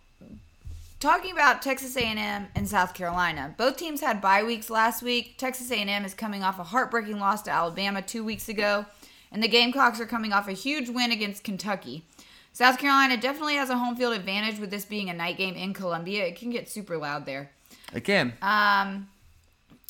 [1.04, 5.38] talking about Texas A&M and South Carolina, both teams had bye weeks last week.
[5.38, 8.86] Texas A&M is coming off a heartbreaking loss to Alabama two weeks ago,
[9.30, 12.06] and the Gamecocks are coming off a huge win against Kentucky.
[12.54, 15.74] South Carolina definitely has a home field advantage with this being a night game in
[15.74, 16.24] Columbia.
[16.26, 17.52] It can get super loud there.
[17.94, 18.32] Again.
[18.42, 19.10] Um,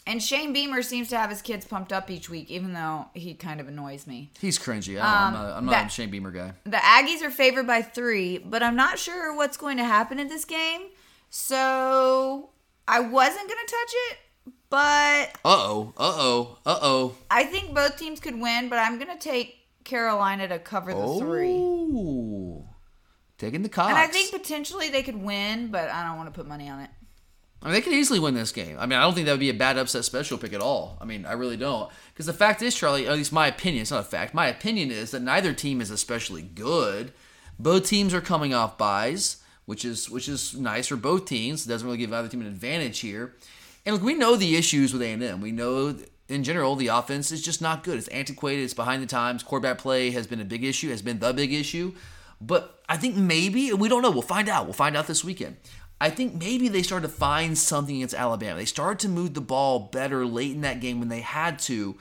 [0.07, 3.35] and Shane Beamer seems to have his kids pumped up each week, even though he
[3.35, 4.31] kind of annoys me.
[4.39, 4.99] He's cringy.
[4.99, 6.53] I am Um, not, I'm not that- a Shane Beamer guy.
[6.63, 10.27] The Aggies are favored by three, but I'm not sure what's going to happen in
[10.27, 10.81] this game.
[11.35, 12.51] So
[12.87, 14.17] I wasn't going to touch it,
[14.69, 15.93] but Uh oh.
[15.97, 16.57] Uh oh.
[16.63, 17.15] Uh oh.
[17.31, 21.17] I think both teams could win, but I'm going to take Carolina to cover the
[21.17, 21.49] three.
[21.49, 22.69] Oh.
[23.39, 23.89] taking the Cocks.
[23.89, 26.81] And I think potentially they could win, but I don't want to put money on
[26.81, 26.91] it.
[27.63, 28.77] I mean, they could easily win this game.
[28.77, 30.99] I mean, I don't think that would be a bad upset special pick at all.
[31.01, 31.89] I mean, I really don't.
[32.13, 34.91] Because the fact is, Charlie, at least my opinion, it's not a fact, my opinion
[34.91, 37.11] is that neither team is especially good.
[37.57, 41.65] Both teams are coming off byes, which is which is nice for both teams.
[41.65, 43.35] It doesn't really give either team an advantage here.
[43.85, 45.41] And look, we know the issues with A&M.
[45.41, 45.95] We know
[46.29, 47.97] in general the offense is just not good.
[47.97, 48.63] It's antiquated.
[48.63, 49.43] It's behind the times.
[49.43, 50.89] Quarterback play has been a big issue.
[50.89, 51.93] Has been the big issue.
[52.39, 54.11] But I think maybe we don't know.
[54.11, 54.65] We'll find out.
[54.65, 55.57] We'll find out this weekend.
[56.01, 58.57] I think maybe they started to find something against Alabama.
[58.57, 61.97] They started to move the ball better late in that game when they had to.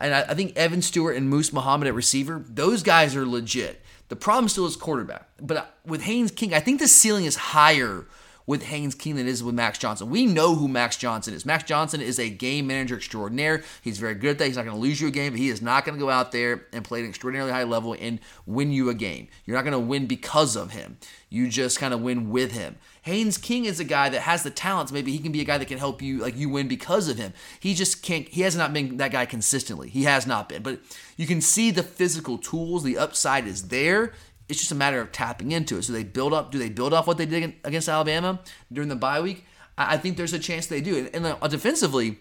[0.00, 3.81] And I, I think Evan Stewart and Moose Muhammad at receiver, those guys are legit.
[4.12, 5.26] The problem still is quarterback.
[5.40, 8.04] But uh, with Haynes King, I think the ceiling is higher
[8.46, 10.10] with Haynes King than it is with Max Johnson.
[10.10, 11.46] We know who Max Johnson is.
[11.46, 13.62] Max Johnson is a game manager extraordinaire.
[13.80, 14.48] He's very good at that.
[14.48, 16.10] He's not going to lose you a game, but he is not going to go
[16.10, 19.28] out there and play at an extraordinarily high level and win you a game.
[19.46, 20.98] You're not going to win because of him.
[21.30, 22.76] You just kind of win with him.
[23.02, 24.92] Haynes King is a guy that has the talents.
[24.92, 27.18] Maybe he can be a guy that can help you, like you win because of
[27.18, 27.32] him.
[27.58, 28.28] He just can't.
[28.28, 29.88] He has not been that guy consistently.
[29.88, 30.62] He has not been.
[30.62, 30.80] But
[31.16, 32.84] you can see the physical tools.
[32.84, 34.12] The upside is there.
[34.48, 35.82] It's just a matter of tapping into it.
[35.82, 36.52] So they build up.
[36.52, 38.40] Do they build off what they did against Alabama
[38.72, 39.46] during the bye week?
[39.76, 41.08] I think there's a chance they do.
[41.12, 42.18] And, uh, defensively,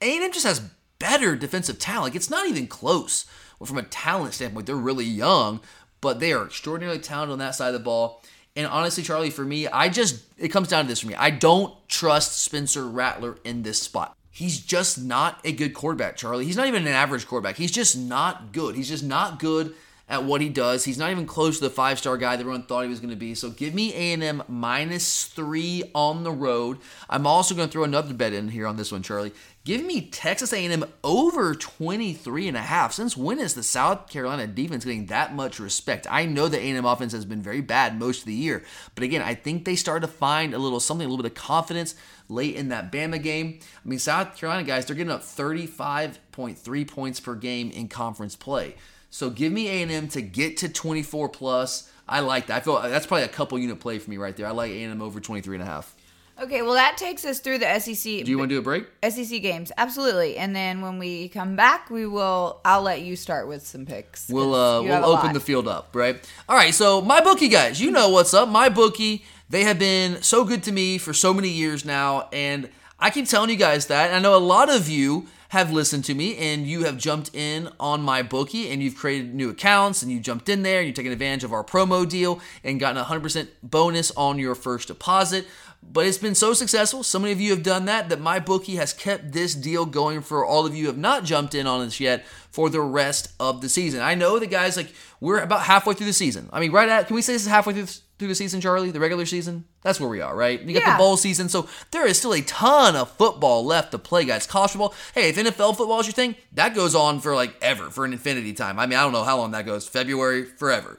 [0.00, 0.60] A&M just has
[0.98, 2.14] better defensive talent.
[2.14, 3.24] It's not even close.
[3.58, 5.60] Well, from a talent standpoint, they're really young,
[6.00, 8.22] but they are extraordinarily talented on that side of the ball.
[8.58, 11.14] And honestly, Charlie, for me, I just it comes down to this for me.
[11.14, 14.16] I don't trust Spencer Rattler in this spot.
[14.32, 16.44] He's just not a good quarterback, Charlie.
[16.44, 17.56] He's not even an average quarterback.
[17.56, 18.74] He's just not good.
[18.74, 19.76] He's just not good
[20.08, 20.84] at what he does.
[20.84, 23.10] He's not even close to the five star guy that everyone thought he was going
[23.10, 23.36] to be.
[23.36, 26.78] So give me A&M minus three on the road.
[27.08, 29.32] I'm also going to throw another bet in here on this one, Charlie.
[29.64, 32.94] Give me Texas A&M over 23 and a half.
[32.94, 36.06] Since when is the South Carolina defense getting that much respect?
[36.08, 39.20] I know the A&M offense has been very bad most of the year, but again,
[39.20, 41.94] I think they started to find a little something, a little bit of confidence
[42.30, 43.58] late in that Bama game.
[43.84, 48.74] I mean, South Carolina guys, they're getting up 35.3 points per game in conference play.
[49.10, 51.90] So give me A&M to get to 24 plus.
[52.08, 52.56] I like that.
[52.56, 54.46] I feel that's probably a couple unit play for me right there.
[54.46, 55.94] I like A&M over 23 and a half.
[56.40, 58.24] Okay, well that takes us through the SEC.
[58.24, 58.86] Do you want to do a break?
[59.08, 60.36] SEC games, absolutely.
[60.36, 62.60] And then when we come back, we will.
[62.64, 64.28] I'll let you start with some picks.
[64.28, 65.34] We'll uh, we'll open lot.
[65.34, 66.28] the field up, right?
[66.48, 66.72] All right.
[66.72, 68.48] So my bookie guys, you know what's up.
[68.48, 72.68] My bookie, they have been so good to me for so many years now, and
[73.00, 74.14] I keep telling you guys that.
[74.14, 77.70] I know a lot of you have listened to me and you have jumped in
[77.80, 80.96] on my bookie and you've created new accounts and you jumped in there and you've
[80.96, 85.46] taken advantage of our promo deal and gotten a 100% bonus on your first deposit.
[85.82, 87.02] But it's been so successful.
[87.02, 90.20] So many of you have done that that my bookie has kept this deal going
[90.20, 93.32] for all of you who have not jumped in on this yet for the rest
[93.40, 94.00] of the season.
[94.00, 96.48] I know the guys like we're about halfway through the season.
[96.52, 97.86] I mean, right at can we say this is halfway through
[98.18, 98.90] through the season, Charlie?
[98.90, 99.64] The regular season?
[99.82, 100.60] That's where we are, right?
[100.60, 100.92] You got yeah.
[100.94, 104.46] the bowl season, so there is still a ton of football left to play, guys.
[104.46, 104.94] College football.
[105.14, 108.12] Hey, if NFL football is your thing, that goes on for like ever, for an
[108.12, 108.78] infinity time.
[108.78, 109.86] I mean, I don't know how long that goes.
[109.86, 110.98] February, forever.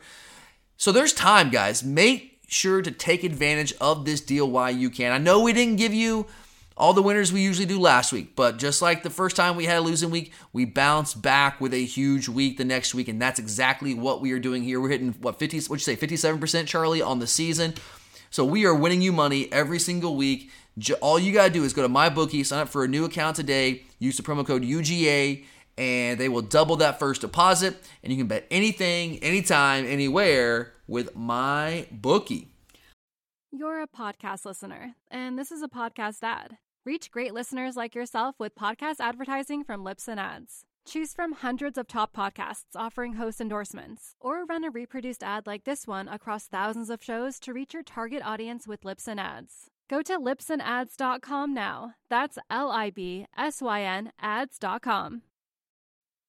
[0.77, 1.83] So there's time, guys.
[1.83, 5.11] Make sure to take advantage of this deal while you can.
[5.11, 6.27] I know we didn't give you
[6.79, 8.35] all the winners we usually do last week.
[8.35, 11.73] But just like the first time we had a losing week, we bounced back with
[11.73, 14.79] a huge week the next week, and that's exactly what we are doing here.
[14.79, 15.59] We're hitting what 50?
[15.61, 16.07] What'd you say?
[16.07, 17.73] 57%, Charlie, on the season.
[18.31, 20.49] So we are winning you money every single week.
[21.01, 23.35] All you gotta do is go to my bookie, sign up for a new account
[23.35, 25.43] today, use the promo code UGA,
[25.79, 31.15] and they will double that first deposit, and you can bet anything, anytime, anywhere with
[31.15, 32.49] my bookie.
[33.49, 36.57] You're a podcast listener, and this is a podcast ad.
[36.85, 40.65] Reach great listeners like yourself with podcast advertising from Libsyn Ads.
[40.85, 45.63] Choose from hundreds of top podcasts offering host endorsements, or run a reproduced ad like
[45.63, 49.67] this one across thousands of shows to reach your target audience with Libsyn Ads.
[49.89, 51.93] Go to libsynads.com now.
[52.09, 55.21] That's L I B S Y N ads.com.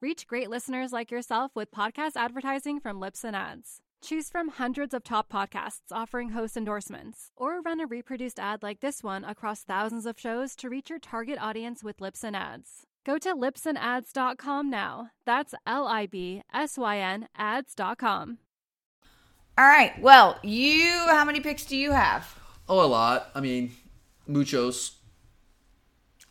[0.00, 3.80] Reach great listeners like yourself with podcast advertising from Libsyn Ads.
[4.00, 8.78] Choose from hundreds of top podcasts offering host endorsements, or run a reproduced ad like
[8.78, 12.86] this one across thousands of shows to reach your target audience with Libsyn Ads.
[13.04, 15.10] Go to libsynads.com now.
[15.26, 18.38] That's L I B S Y N ads.com.
[19.58, 20.00] All right.
[20.00, 22.38] Well, you, how many picks do you have?
[22.68, 23.32] Oh, a lot.
[23.34, 23.72] I mean,
[24.28, 24.97] muchos.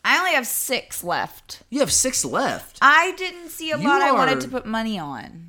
[0.07, 1.63] I only have six left.
[1.69, 2.77] You have six left.
[2.81, 5.43] I didn't see a You lot I wanted are- to put money on.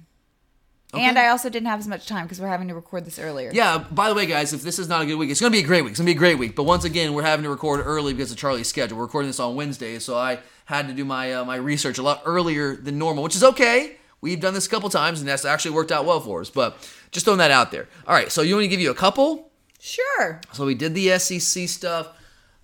[0.95, 1.05] Okay.
[1.05, 3.51] And I also didn't have as much time because we're having to record this earlier.
[3.53, 5.57] Yeah, by the way, guys, if this is not a good week, it's going to
[5.59, 5.91] be a great week.
[5.91, 6.57] It's going to be a great week.
[6.57, 8.97] But once again, we're having to record early because of Charlie's schedule.
[8.97, 12.03] We're recording this on Wednesday, so I had to do my uh, my research a
[12.03, 13.97] lot earlier than normal, which is okay.
[14.23, 16.49] We've done this a couple times, and that's actually worked out well for us.
[16.51, 17.87] But just throwing that out there.
[18.07, 19.51] All right, so you want me to give you a couple?
[19.79, 20.41] Sure.
[20.55, 22.09] So we did the SEC stuff.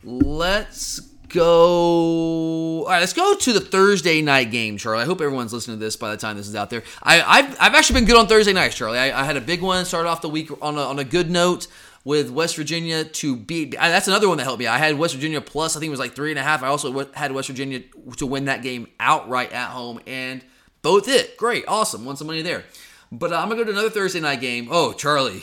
[0.03, 1.01] Let's
[1.35, 2.85] go.
[2.85, 5.03] All right, let's go to the Thursday night game, Charlie.
[5.03, 6.85] I hope everyone's listening to this by the time this is out there.
[7.03, 8.99] I, I've, I've actually been good on Thursday nights, Charlie.
[8.99, 11.31] I, I had a big one, started off the week on a, on a good
[11.31, 11.67] note
[12.05, 13.73] with West Virginia to beat.
[13.73, 14.67] That's another one that helped me.
[14.67, 16.63] I had West Virginia plus, I think it was like three and a half.
[16.63, 17.81] I also had West Virginia
[18.17, 20.45] to win that game outright at home, and
[20.83, 21.37] both it.
[21.37, 22.05] Great, awesome.
[22.05, 22.65] Won some money there.
[23.11, 24.69] But uh, I'm going to go to another Thursday night game.
[24.71, 25.43] Oh, Charlie.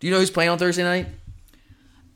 [0.00, 1.06] Do you know who's playing on Thursday night?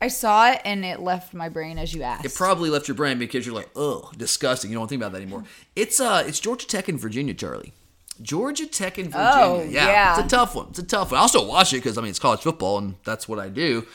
[0.00, 2.24] I saw it and it left my brain as you asked.
[2.24, 4.70] It probably left your brain because you're like, oh, disgusting.
[4.70, 5.44] You don't think about that anymore.
[5.74, 7.72] It's uh, it's Georgia Tech and Virginia, Charlie.
[8.20, 9.32] Georgia Tech and Virginia.
[9.34, 10.18] Oh, yeah.
[10.18, 10.68] it's a tough one.
[10.70, 11.18] It's a tough one.
[11.18, 13.86] I also watch it because I mean it's college football and that's what I do.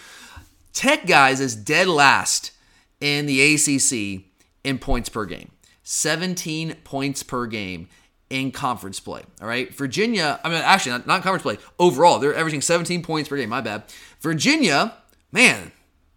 [0.73, 2.51] Tech guys is dead last
[2.99, 4.23] in the ACC
[4.63, 5.51] in points per game.
[5.83, 7.89] 17 points per game
[8.29, 9.21] in conference play.
[9.41, 9.73] All right.
[9.75, 11.57] Virginia, I mean, actually, not, not conference play.
[11.77, 13.49] Overall, they're averaging 17 points per game.
[13.49, 13.83] My bad.
[14.21, 14.93] Virginia,
[15.31, 15.71] man,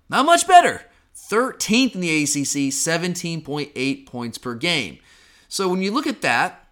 [0.09, 0.83] not much better.
[1.17, 4.99] 13th in the ACC, 17.8 points per game.
[5.49, 6.67] So when you look at that,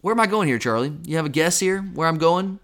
[0.00, 0.92] where am I going here, Charlie?
[1.04, 2.58] You have a guess here where I'm going?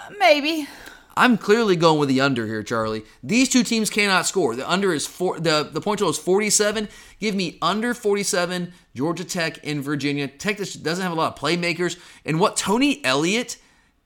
[0.00, 0.68] Uh, maybe.
[1.16, 3.02] I'm clearly going with the under here, Charlie.
[3.22, 4.56] These two teams cannot score.
[4.56, 5.38] The under is four.
[5.38, 6.88] The the point total is 47.
[7.20, 8.72] Give me under 47.
[8.94, 10.28] Georgia Tech in Virginia.
[10.28, 13.58] Tech doesn't have a lot of playmakers, and what Tony Elliott,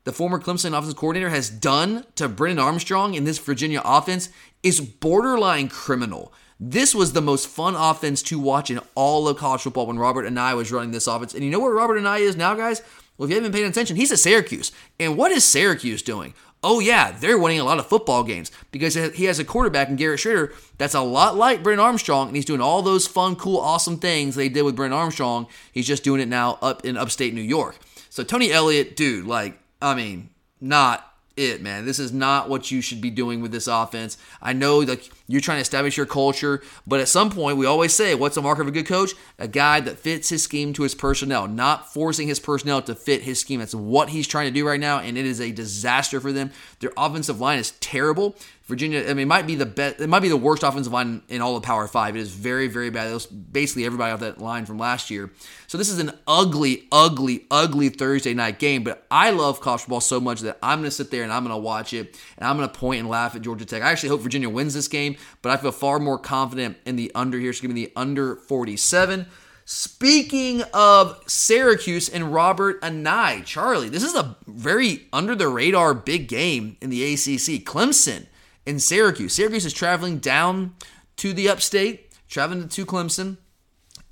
[0.07, 4.29] the former Clemson offensive coordinator, has done to Brennan Armstrong in this Virginia offense
[4.63, 6.33] is borderline criminal.
[6.61, 10.25] This was the most fun offense to watch in all of college football when Robert
[10.25, 11.35] Anae was running this offense.
[11.35, 12.83] And you know where Robert Anae is now, guys?
[13.19, 14.71] Well, if you haven't been paying attention, he's at Syracuse.
[15.01, 16.35] And what is Syracuse doing?
[16.63, 19.97] Oh, yeah, they're winning a lot of football games because he has a quarterback in
[19.97, 23.59] Garrett Shrader that's a lot like Brennan Armstrong, and he's doing all those fun, cool,
[23.59, 25.49] awesome things they did with Brennan Armstrong.
[25.73, 27.77] He's just doing it now up in upstate New York.
[28.09, 31.85] So, Tony Elliott, dude, like, I mean, not it, man.
[31.85, 34.17] This is not what you should be doing with this offense.
[34.41, 37.93] I know that you're trying to establish your culture, but at some point, we always
[37.93, 39.11] say, what's the mark of a good coach?
[39.39, 43.23] A guy that fits his scheme to his personnel, not forcing his personnel to fit
[43.23, 43.61] his scheme.
[43.61, 46.53] That's what he's trying to do right now, and it is a disaster for them.
[46.81, 48.35] Their offensive line is terrible.
[48.67, 50.01] Virginia, I mean, it might be the best.
[50.01, 52.17] It might be the worst offensive line in all of Power Five.
[52.17, 53.09] It is very, very bad.
[53.09, 55.31] It was basically everybody off that line from last year.
[55.69, 58.83] So this is an ugly, ugly, ugly Thursday night game.
[58.83, 61.45] But I love college football so much that I'm going to sit there and I'm
[61.45, 63.83] going to watch it and I'm going to point and laugh at Georgia Tech.
[63.83, 67.13] I actually hope Virginia wins this game, but I feel far more confident in the
[67.15, 67.53] under here.
[67.53, 69.27] So give me the under 47.
[69.65, 76.27] Speaking of Syracuse and Robert Anae, Charlie, this is a very under the radar big
[76.27, 77.65] game in the ACC.
[77.65, 78.27] Clemson
[78.67, 79.35] and Syracuse.
[79.35, 80.75] Syracuse is traveling down
[81.17, 83.39] to the upstate, traveling to Clemson.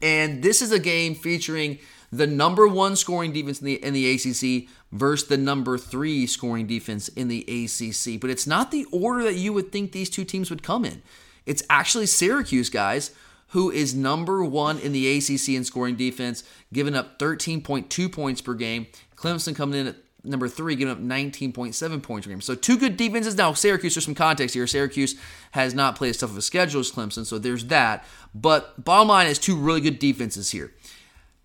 [0.00, 1.78] And this is a game featuring
[2.12, 6.66] the number one scoring defense in the in the ACC versus the number three scoring
[6.66, 8.20] defense in the ACC.
[8.20, 11.02] But it's not the order that you would think these two teams would come in.
[11.46, 13.10] It's actually Syracuse, guys,
[13.48, 18.54] who is number one in the ACC in scoring defense, giving up 13.2 points per
[18.54, 18.86] game.
[19.16, 22.40] Clemson coming in at number three, giving up 19.7 points per game.
[22.40, 23.36] So two good defenses.
[23.36, 24.66] Now, Syracuse, there's some context here.
[24.66, 25.16] Syracuse
[25.52, 28.04] has not played as tough of a schedule as Clemson, so there's that.
[28.34, 30.72] But bottom line is two really good defenses here.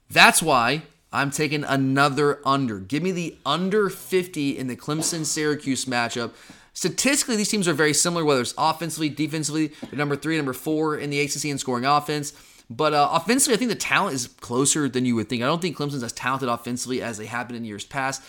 [0.10, 2.80] That's why I'm taking another under.
[2.80, 6.32] Give me the under 50 in the Clemson Syracuse matchup.
[6.74, 9.72] Statistically, these teams are very similar, whether it's offensively, defensively.
[9.92, 12.34] Number three, number four in the ACC in scoring offense.
[12.70, 15.42] But uh, offensively, I think the talent is closer than you would think.
[15.42, 18.22] I don't think Clemson's as talented offensively as they have been in years past.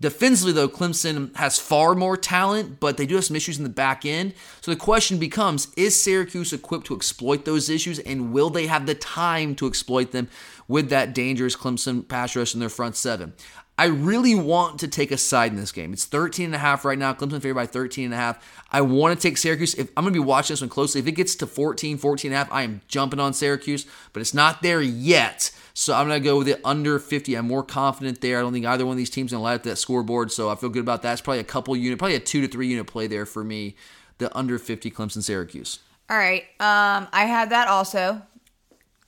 [0.00, 3.70] Defensively, though, Clemson has far more talent, but they do have some issues in the
[3.70, 4.32] back end.
[4.62, 8.86] So the question becomes is Syracuse equipped to exploit those issues, and will they have
[8.86, 10.28] the time to exploit them
[10.66, 13.34] with that dangerous Clemson pass rush in their front seven?
[13.80, 15.94] I really want to take a side in this game.
[15.94, 17.14] It's 13 and a half right now.
[17.14, 18.62] Clemson favored by 13 and a half.
[18.70, 19.72] I want to take Syracuse.
[19.72, 22.30] If I'm going to be watching this one closely, if it gets to 14, 14
[22.30, 25.50] and a half, I am jumping on Syracuse, but it's not there yet.
[25.72, 27.34] So I'm going to go with it under 50.
[27.34, 28.38] I'm more confident there.
[28.38, 30.50] I don't think either one of these teams going to light up that scoreboard, so
[30.50, 31.12] I feel good about that.
[31.12, 33.76] It's probably a couple unit, probably a two to three unit play there for me.
[34.18, 35.78] The under 50 Clemson Syracuse.
[36.10, 36.42] All right.
[36.60, 38.20] Um, I had that also.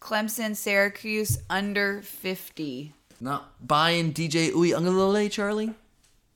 [0.01, 2.95] Clemson, Syracuse, under 50.
[3.23, 5.73] Not buying DJ Uiagalelei, Charlie.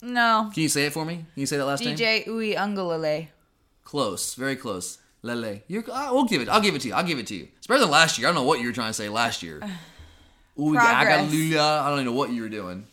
[0.03, 0.51] No.
[0.55, 1.17] Can you say it for me?
[1.17, 1.97] Can you say that last name?
[1.97, 3.27] DJ Ui Ungulale.
[3.83, 4.99] Close, very close.
[5.21, 5.63] Lele.
[5.67, 6.49] You're, I, we'll give it.
[6.49, 6.95] I'll give it to you.
[6.95, 7.49] I'll give it to you.
[7.57, 8.29] It's better than last year.
[8.29, 9.59] I don't know what you were trying to say last year.
[10.57, 10.87] Progress.
[10.87, 11.81] Agalula.
[11.81, 12.87] I don't even know what you were doing.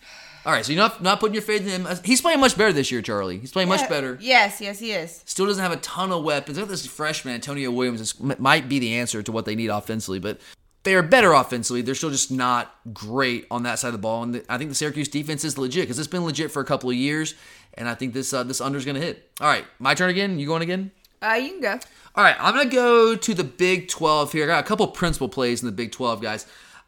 [0.43, 1.97] All right, so you're not not putting your faith in him.
[2.03, 3.37] He's playing much better this year, Charlie.
[3.37, 4.17] He's playing much uh, better.
[4.19, 5.21] Yes, yes, he is.
[5.25, 6.57] Still doesn't have a ton of weapons.
[6.57, 10.19] I think this freshman Antonio Williams might be the answer to what they need offensively,
[10.19, 10.41] but
[10.83, 11.81] they are better offensively.
[11.81, 14.23] They're still just not great on that side of the ball.
[14.23, 16.89] And I think the Syracuse defense is legit because it's been legit for a couple
[16.89, 17.35] of years,
[17.75, 19.31] and I think this uh, this under is going to hit.
[19.39, 20.39] All right, my turn again.
[20.39, 20.91] You going again?
[21.21, 21.79] Uh, you can go.
[22.15, 24.43] All right, I'm going to go to the Big 12 here.
[24.43, 26.45] I got a couple principal plays in the Big 12, guys.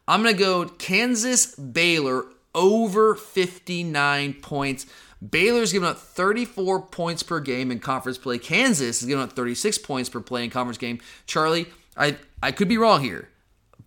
[0.07, 4.85] I'm going to go Kansas Baylor over 59 points.
[5.27, 8.37] Baylor's giving up 34 points per game in conference play.
[8.37, 10.99] Kansas is giving up 36 points per play in conference game.
[11.25, 13.29] Charlie, I, I could be wrong here,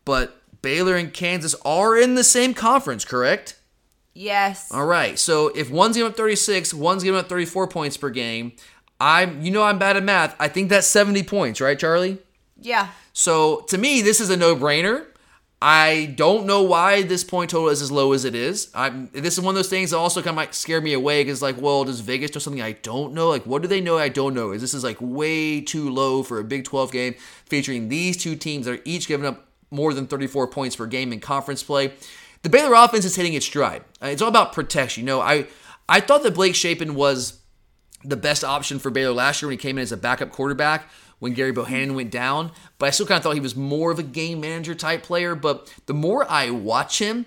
[0.08, 3.58] but Baylor and Kansas are in the same conference, correct?
[4.14, 4.72] Yes.
[4.72, 5.18] All right.
[5.18, 8.52] So if one's giving up 36, one's giving up 34 points per game,
[8.98, 10.34] I'm you know I'm bad at math.
[10.40, 12.16] I think that's 70 points, right, Charlie?
[12.58, 12.88] Yeah.
[13.12, 15.04] So to me, this is a no-brainer.
[15.60, 18.70] I don't know why this point total is as low as it is.
[18.74, 21.22] I'm this is one of those things that also kind of might scare me away
[21.22, 23.28] because like, well, does Vegas know something I don't know?
[23.28, 24.52] Like, what do they know I don't know?
[24.52, 28.36] Is this is like way too low for a Big 12 game featuring these two
[28.36, 31.92] teams that are each giving up more than 34 points per game in conference play?
[32.42, 33.82] The Baylor offense is hitting its stride.
[34.02, 35.02] Uh, It's all about protection.
[35.02, 35.46] You know, I
[35.88, 37.40] I thought that Blake Shapen was
[38.04, 40.88] the best option for Baylor last year when he came in as a backup quarterback
[41.18, 42.52] when Gerry Bohanon went down.
[42.78, 45.34] But I still kind of thought he was more of a game manager type player.
[45.34, 47.26] But the more I watch him,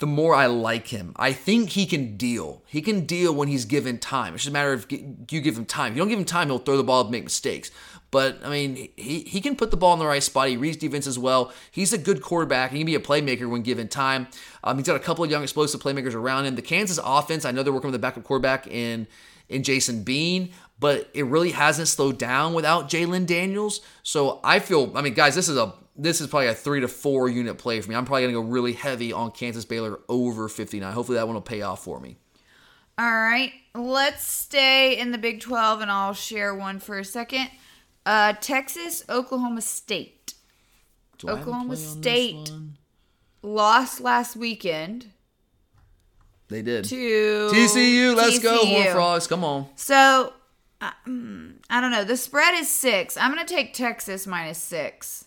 [0.00, 1.12] the more I like him.
[1.14, 2.64] I think he can deal.
[2.66, 4.34] He can deal when he's given time.
[4.34, 5.92] It's just a matter of you give him time.
[5.92, 7.70] If you don't give him time, he'll throw the ball and make mistakes.
[8.12, 10.48] But I mean, he, he can put the ball in the right spot.
[10.48, 11.50] He reads defense as well.
[11.70, 12.70] He's a good quarterback.
[12.70, 14.28] He can be a playmaker when given time.
[14.62, 16.54] Um, he's got a couple of young explosive playmakers around him.
[16.54, 19.08] The Kansas offense, I know they're working with a backup quarterback in
[19.48, 23.80] in Jason Bean, but it really hasn't slowed down without Jalon Daniels.
[24.02, 26.88] So I feel, I mean, guys, this is a this is probably a three to
[26.88, 27.96] four unit play for me.
[27.96, 30.92] I'm probably gonna go really heavy on Kansas Baylor over 59.
[30.92, 32.18] Hopefully that one will pay off for me.
[32.98, 33.52] All right.
[33.74, 37.48] Let's stay in the Big 12 and I'll share one for a second.
[38.04, 40.34] Uh, Texas, Oklahoma State.
[41.18, 42.52] Do I have a Oklahoma play on this State
[43.42, 45.06] lost last weekend
[46.48, 46.84] They did.
[46.84, 49.26] to TCU, let's go, Horn Frogs.
[49.26, 49.68] Come on.
[49.76, 50.32] So,
[50.80, 52.04] I, mm, I don't know.
[52.04, 53.16] The spread is six.
[53.16, 55.26] I'm going to take Texas minus six.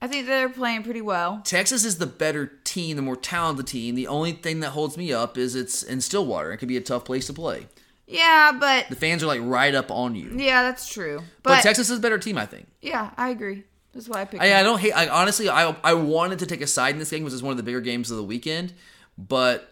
[0.00, 1.40] I think they're playing pretty well.
[1.44, 3.94] Texas is the better team, the more talented team.
[3.94, 6.52] The only thing that holds me up is it's in Stillwater.
[6.52, 7.68] It could be a tough place to play.
[8.06, 10.32] Yeah, but The fans are like right up on you.
[10.36, 11.20] yeah, that's true.
[11.42, 12.66] But, But, Texas is a better team, I think.
[12.82, 13.64] yeah, I agree.
[13.94, 14.42] That's why I picked.
[14.42, 14.92] I, I don't hate.
[14.92, 17.52] I honestly, I I wanted to take a side in this game because it's one
[17.52, 18.72] of the bigger games of the weekend,
[19.16, 19.70] but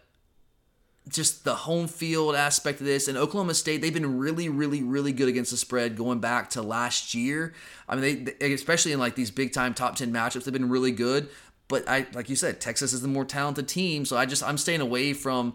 [1.08, 5.12] just the home field aspect of this and Oklahoma State, they've been really, really, really
[5.12, 7.52] good against the spread going back to last year.
[7.88, 10.68] I mean, they, they especially in like these big time top ten matchups, they've been
[10.70, 11.28] really good.
[11.66, 14.56] But I, like you said, Texas is the more talented team, so I just I'm
[14.56, 15.54] staying away from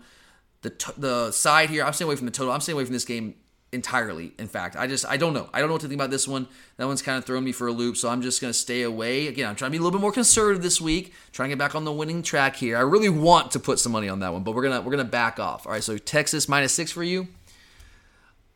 [0.67, 1.83] the t- the side here.
[1.83, 2.53] I'm staying away from the total.
[2.53, 3.35] I'm staying away from this game
[3.71, 4.33] entirely.
[4.37, 5.49] In fact, I just I don't know.
[5.53, 6.47] I don't know what to think about this one.
[6.77, 9.27] That one's kind of throwing me for a loop, so I'm just gonna stay away.
[9.27, 11.13] Again, I'm trying to be a little bit more conservative this week.
[11.31, 12.77] Trying to get back on the winning track here.
[12.77, 15.05] I really want to put some money on that one, but we're gonna we're gonna
[15.05, 15.65] back off.
[15.65, 17.27] All right, so Texas minus six for you.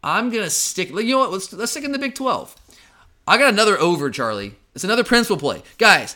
[0.03, 0.89] I'm gonna stick.
[0.89, 1.31] You know what?
[1.31, 2.55] Let's let's stick in the Big 12.
[3.27, 4.55] I got another over, Charlie.
[4.73, 6.15] It's another principal play, guys.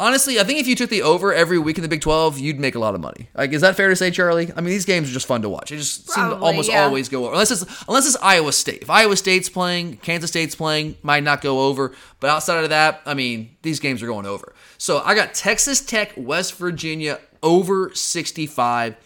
[0.00, 2.58] Honestly, I think if you took the over every week in the Big 12, you'd
[2.58, 3.28] make a lot of money.
[3.34, 4.50] Like, is that fair to say, Charlie?
[4.56, 5.68] I mean, these games are just fun to watch.
[5.68, 6.84] They just seem to almost yeah.
[6.84, 7.32] always go over.
[7.32, 8.80] Unless it's unless it's Iowa State.
[8.80, 11.94] If Iowa State's playing, Kansas State's playing, might not go over.
[12.18, 14.54] But outside of that, I mean, these games are going over.
[14.78, 18.96] So I got Texas Tech, West Virginia over 65.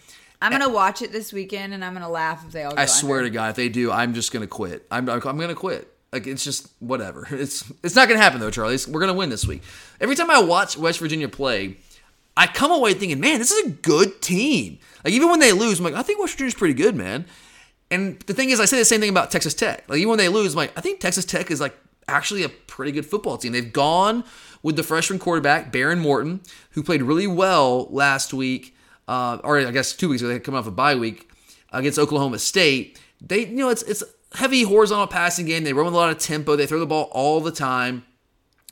[0.41, 2.73] I'm gonna watch it this weekend, and I'm gonna laugh if they all.
[2.73, 3.29] Go I swear under.
[3.29, 4.85] to God, if they do, I'm just gonna quit.
[4.89, 5.91] I'm I'm gonna quit.
[6.11, 7.27] Like it's just whatever.
[7.31, 8.77] It's it's not gonna happen though, Charlie.
[8.87, 9.61] We're gonna win this week.
[9.99, 11.77] Every time I watch West Virginia play,
[12.37, 14.79] I come away thinking, man, this is a good team.
[15.03, 17.25] Like even when they lose, I'm like, I think West Virginia's pretty good, man.
[17.91, 19.83] And the thing is, I say the same thing about Texas Tech.
[19.87, 21.75] Like even when they lose, I'm like, I think Texas Tech is like
[22.07, 23.51] actually a pretty good football team.
[23.51, 24.23] They've gone
[24.63, 26.41] with the freshman quarterback Behren Morton,
[26.71, 28.75] who played really well last week,
[29.07, 30.29] uh, or I guess two weeks ago.
[30.29, 31.29] They come off a bye week
[31.71, 32.99] against Oklahoma State.
[33.21, 34.03] They, you know, it's it's
[34.35, 35.63] heavy horizontal passing game.
[35.63, 36.55] They run with a lot of tempo.
[36.55, 38.05] They throw the ball all the time.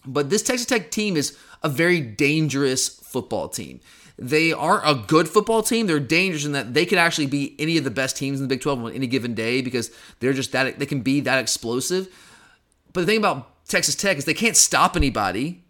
[0.06, 3.80] But this Texas Tech team is a very dangerous football team.
[4.18, 5.88] They aren't a good football team.
[5.88, 8.50] They're dangerous in that they could actually be any of the best teams in the
[8.50, 12.08] Big 12 on any given day because they're just that they can be that explosive.
[12.92, 15.64] But the thing about Texas Tech is they can't stop anybody.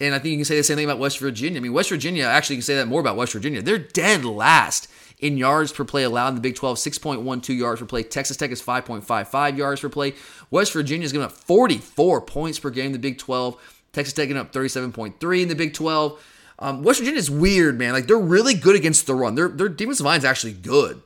[0.00, 1.58] And I think you can say the same thing about West Virginia.
[1.58, 3.62] I mean, West Virginia, actually, you can say that more about West Virginia.
[3.62, 4.88] They're dead last
[5.20, 8.02] in yards per play allowed in the Big 12, 6.12 yards per play.
[8.02, 10.14] Texas Tech is 5.55 yards per play.
[10.50, 13.56] West Virginia is giving up 44 points per game in the Big 12.
[13.92, 16.22] Texas Tech giving up 37.3 in the Big 12.
[16.60, 17.92] Um, West Virginia is weird, man.
[17.92, 19.34] Like they're really good against the run.
[19.36, 21.00] Their their defensive line is actually good,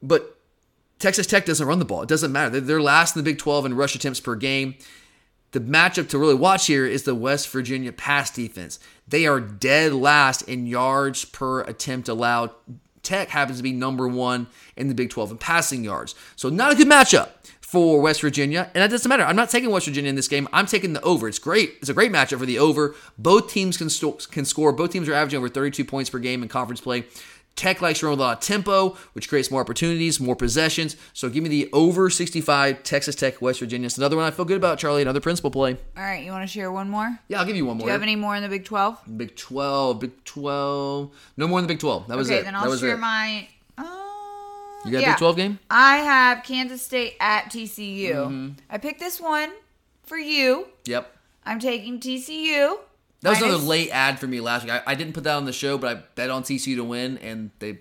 [0.00, 0.38] but
[0.98, 2.02] Texas Tech doesn't run the ball.
[2.02, 2.50] It doesn't matter.
[2.50, 4.76] They're, they're last in the Big 12 in rush attempts per game.
[5.52, 8.78] The matchup to really watch here is the West Virginia pass defense.
[9.08, 12.50] They are dead last in yards per attempt allowed.
[13.06, 16.16] Tech happens to be number one in the Big 12 in passing yards.
[16.34, 17.30] So not a good matchup
[17.60, 19.22] for West Virginia, and that doesn't matter.
[19.22, 20.48] I'm not taking West Virginia in this game.
[20.52, 21.28] I'm taking the over.
[21.28, 21.76] It's great.
[21.80, 22.96] It's a great matchup for the over.
[23.16, 24.72] Both teams can, st- can score.
[24.72, 27.04] Both teams are averaging over 32 points per game in conference play.
[27.56, 30.94] Tech likes to run with a lot of tempo, which creates more opportunities, more possessions.
[31.14, 33.86] So give me the over 65 Texas Tech, West Virginia.
[33.86, 35.00] It's another one I feel good about, Charlie.
[35.02, 35.78] Another principal play.
[35.96, 37.18] All right, you want to share one more?
[37.28, 37.86] Yeah, I'll give you one Do more.
[37.86, 39.16] Do you have any more in the Big 12?
[39.16, 41.10] Big 12, Big 12.
[41.38, 42.08] No more in the Big 12.
[42.08, 42.44] That was okay, it.
[42.44, 42.98] then I'll share it.
[42.98, 43.48] my.
[43.78, 43.84] Uh,
[44.84, 45.12] You got a yeah.
[45.12, 45.58] Big 12 game?
[45.70, 48.12] I have Kansas State at TCU.
[48.12, 48.48] Mm-hmm.
[48.68, 49.50] I picked this one
[50.04, 50.68] for you.
[50.84, 51.10] Yep.
[51.44, 52.76] I'm taking TCU.
[53.26, 54.72] That was another late ad for me last week.
[54.72, 57.18] I, I didn't put that on the show, but I bet on TCU to win,
[57.18, 57.78] and they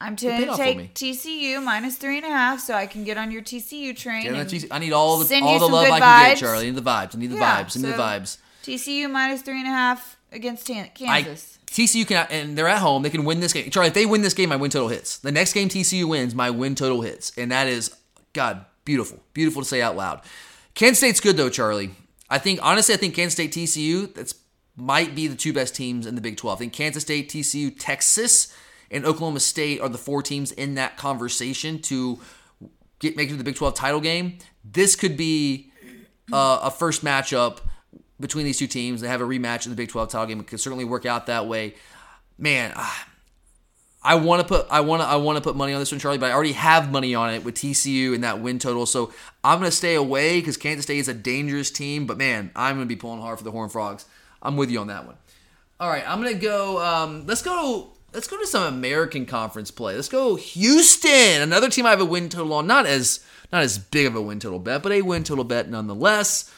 [0.00, 0.74] I'm going to off for me.
[0.74, 4.26] take TCU minus three and a half, so I can get on your TCU train.
[4.26, 4.68] And that's easy.
[4.70, 6.28] I need all the all the love I can vibes.
[6.30, 6.62] get, Charlie.
[6.62, 7.16] I need the vibes.
[7.16, 7.76] I need the Yeah, vibes.
[7.76, 8.38] I need the vibes.
[8.64, 11.58] TCU minus three and a half against Tan- I, Kansas.
[11.66, 13.02] TCU can and they're at home.
[13.02, 13.70] They can win this game.
[13.70, 15.18] Charlie, if they win this game, my win total hits.
[15.18, 17.94] The next game TCU wins, my win total hits, and that is
[18.34, 20.20] God beautiful, beautiful to say out loud.
[20.74, 21.90] Kansas State's good though, Charlie.
[22.28, 24.34] I think honestly, I think Kansas State TCU that's
[24.76, 26.56] might be the two best teams in the Big 12.
[26.56, 28.54] I think Kansas State, TCU, Texas,
[28.90, 32.20] and Oklahoma State are the four teams in that conversation to
[32.98, 34.38] get make it to the Big 12 title game.
[34.64, 35.70] This could be
[36.32, 37.58] uh, a first matchup
[38.20, 39.00] between these two teams.
[39.00, 40.40] They have a rematch in the Big 12 title game.
[40.40, 41.74] It could certainly work out that way.
[42.38, 42.72] Man,
[44.04, 46.00] I want to put I want to I want to put money on this one,
[46.00, 48.84] Charlie, but I already have money on it with TCU and that win total.
[48.84, 49.12] So
[49.44, 52.06] I'm gonna stay away because Kansas State is a dangerous team.
[52.06, 54.06] But man, I'm gonna be pulling hard for the Horned Frogs.
[54.42, 55.16] I'm with you on that one.
[55.80, 56.84] All right, I'm gonna go.
[56.84, 57.92] Um, let's go.
[58.12, 59.94] Let's go to some American Conference play.
[59.94, 62.66] Let's go Houston, another team I have a win total on.
[62.66, 65.68] Not as not as big of a win total bet, but a win total bet
[65.68, 66.52] nonetheless.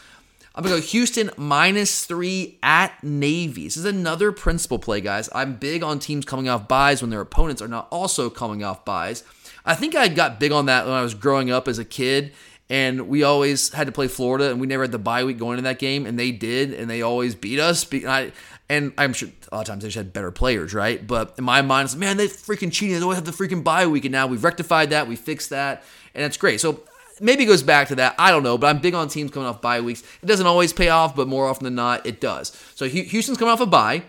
[0.55, 3.65] I'm gonna go Houston minus three at Navy.
[3.65, 5.29] This is another principal play, guys.
[5.35, 8.85] I'm big on teams coming off buys when their opponents are not also coming off
[8.85, 9.25] buys.
[9.65, 12.35] I think I got big on that when I was growing up as a kid,
[12.71, 15.59] and we always had to play Florida, and we never had the bye week going
[15.59, 17.85] into that game, and they did, and they always beat us.
[17.85, 18.33] Be- I,
[18.69, 21.07] and I'm sure a lot of times they just had better players, right?
[21.07, 22.97] But in my mind, it's like, man, they freaking cheating.
[22.97, 25.85] They always have the freaking bye week, and now we've rectified that, we fixed that,
[26.15, 26.61] and that's great.
[26.61, 26.81] So
[27.21, 28.15] maybe it goes back to that.
[28.19, 30.03] I don't know, but I'm big on teams coming off bye weeks.
[30.23, 32.59] It doesn't always pay off, but more often than not, it does.
[32.75, 34.03] So Houston's coming off a bye,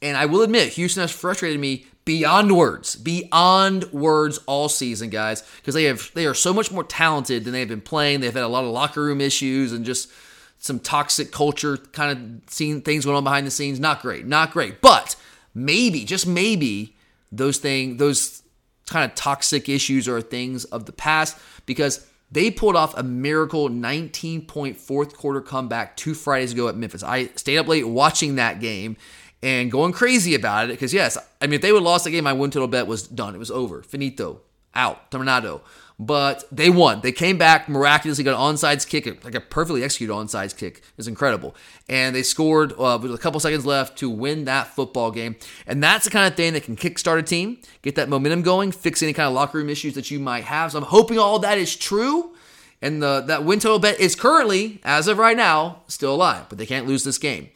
[0.00, 5.42] and I will admit, Houston has frustrated me beyond words, beyond words all season, guys,
[5.56, 8.20] because they have they are so much more talented than they've been playing.
[8.20, 10.10] They've had a lot of locker room issues and just
[10.58, 13.80] some toxic culture, kind of seen things going on behind the scenes.
[13.80, 15.16] Not great, not great, but
[15.54, 16.96] maybe, just maybe,
[17.30, 18.42] those thing, those
[18.86, 23.68] kind of toxic issues are things of the past because they pulled off a miracle
[23.68, 27.02] 19 point fourth quarter comeback two Fridays ago at Memphis.
[27.02, 28.96] I stayed up late watching that game
[29.44, 32.10] and going crazy about it because, yes, I mean, if they would have lost the
[32.10, 33.34] game, my win total bet was done.
[33.34, 33.82] It was over.
[33.82, 34.40] Finito.
[34.74, 35.10] Out.
[35.10, 35.60] Terminado.
[35.98, 37.02] But they won.
[37.02, 40.82] They came back miraculously, got an onside kick, like a perfectly executed onside kick.
[40.96, 41.54] Was incredible.
[41.90, 45.36] And they scored uh, with a couple seconds left to win that football game.
[45.66, 48.72] And that's the kind of thing that can kickstart a team, get that momentum going,
[48.72, 50.72] fix any kind of locker room issues that you might have.
[50.72, 52.34] So I'm hoping all that is true.
[52.80, 56.46] And the, that win total bet is currently, as of right now, still alive.
[56.48, 57.50] But they can't lose this game.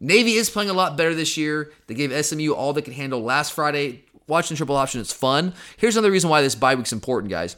[0.00, 1.70] Navy is playing a lot better this year.
[1.86, 4.04] They gave SMU all they could handle last Friday.
[4.26, 5.52] Watching triple option is fun.
[5.76, 7.56] Here's another reason why this bye week's important, guys.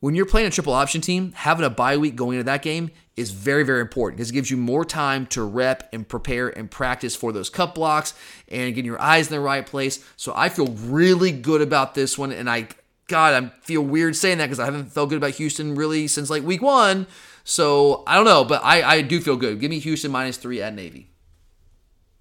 [0.00, 2.90] When you're playing a triple option team, having a bye week going into that game
[3.16, 6.70] is very, very important because it gives you more time to rep and prepare and
[6.70, 8.14] practice for those cut blocks
[8.48, 10.02] and getting your eyes in the right place.
[10.16, 12.32] So I feel really good about this one.
[12.32, 12.68] And I,
[13.08, 16.30] God, I feel weird saying that because I haven't felt good about Houston really since
[16.30, 17.06] like week one.
[17.44, 19.60] So I don't know, but I, I do feel good.
[19.60, 21.09] Give me Houston minus three at Navy.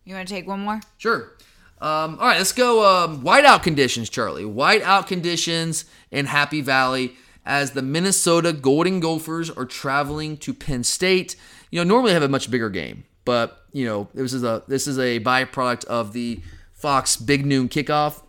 [0.10, 0.82] You want to take one more?
[0.98, 1.34] Sure.
[1.80, 2.84] Um, all right, let's go.
[2.84, 4.44] Um, whiteout conditions, Charlie.
[4.44, 7.14] Whiteout conditions in Happy Valley
[7.46, 11.36] as the Minnesota Golden Gophers are traveling to Penn State.
[11.70, 14.88] You know, normally have a much bigger game, but you know this is a this
[14.88, 16.42] is a byproduct of the
[16.74, 18.24] Fox Big Noon kickoff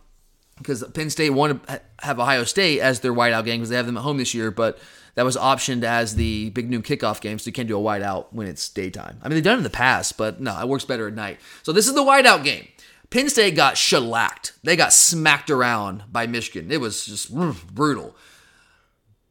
[0.59, 3.87] because Penn State wanted to have Ohio State as their whiteout game because they have
[3.87, 4.77] them at home this year, but
[5.15, 8.27] that was optioned as the big noon kickoff game, so you can't do a whiteout
[8.31, 9.19] when it's daytime.
[9.21, 11.39] I mean, they've done it in the past, but no, it works better at night.
[11.63, 12.67] So this is the whiteout game.
[13.09, 14.53] Penn State got shellacked.
[14.63, 16.71] They got smacked around by Michigan.
[16.71, 18.15] It was just mm, brutal.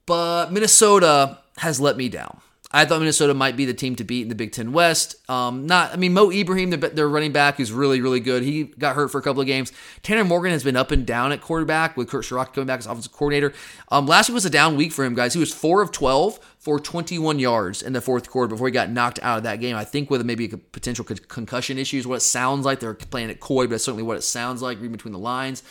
[0.05, 2.41] But Minnesota has let me down.
[2.73, 5.17] I thought Minnesota might be the team to beat in the Big Ten West.
[5.29, 8.45] Um, not, I mean, Mo Ibrahim, their, their running back, is really, really good.
[8.45, 9.73] He got hurt for a couple of games.
[10.05, 12.87] Tanner Morgan has been up and down at quarterback with Kirk Ciarrocca coming back as
[12.87, 13.53] offensive coordinator.
[13.89, 15.35] Um, last week was a down week for him, guys.
[15.35, 18.91] He was four of twelve for 21 yards in the fourth quarter before he got
[18.91, 19.75] knocked out of that game.
[19.75, 22.81] I think with maybe a potential con- concussion issues, what it sounds like.
[22.81, 25.63] They're playing it coy, but that's certainly what it sounds like, reading between the lines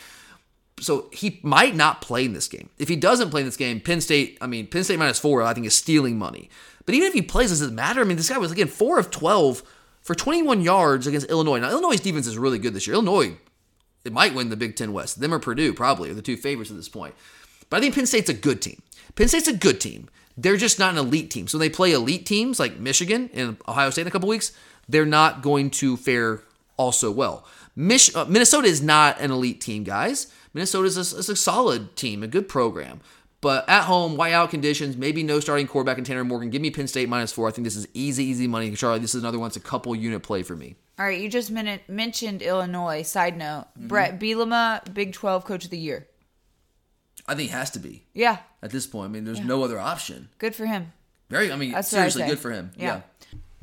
[0.81, 2.69] so he might not play in this game.
[2.77, 5.41] If he doesn't play in this game, Penn State, I mean, Penn State minus four,
[5.41, 6.49] I think is stealing money.
[6.89, 8.01] But even if he plays, does it matter?
[8.01, 9.61] I mean, this guy was again four of twelve
[10.01, 11.59] for 21 yards against Illinois.
[11.59, 12.95] Now Illinois' defense is really good this year.
[12.95, 13.37] Illinois,
[14.03, 15.21] it might win the Big Ten West.
[15.21, 17.13] Them or Purdue probably are the two favorites at this point.
[17.69, 18.81] But I think Penn State's a good team.
[19.13, 20.09] Penn State's a good team.
[20.35, 21.47] They're just not an elite team.
[21.47, 24.51] So when they play elite teams like Michigan and Ohio State in a couple weeks,
[24.87, 26.41] they're not going to fare
[26.75, 27.45] also well.
[27.75, 30.33] Mich- uh, Minnesota is not an elite team, guys.
[30.55, 33.01] Minnesota is a, is a solid team, a good program.
[33.41, 36.49] But at home, whiteout conditions, maybe no starting quarterback in Tanner Morgan.
[36.49, 37.47] Give me Penn State minus four.
[37.47, 38.69] I think this is easy, easy money.
[38.75, 39.47] Charlie, this is another one.
[39.47, 40.75] It's a couple unit play for me.
[40.97, 43.03] All right, you just min- mentioned Illinois.
[43.03, 44.51] Side note: Brett mm-hmm.
[44.51, 46.07] Bielema, Big Twelve Coach of the Year.
[47.27, 49.09] I think it has to be Yeah, at this point.
[49.09, 50.29] I mean, there's no other option.
[50.37, 50.91] good for him.
[51.29, 52.71] Very, I mean, That's seriously good for him.
[52.75, 52.85] Yeah.
[52.85, 53.01] Yeah.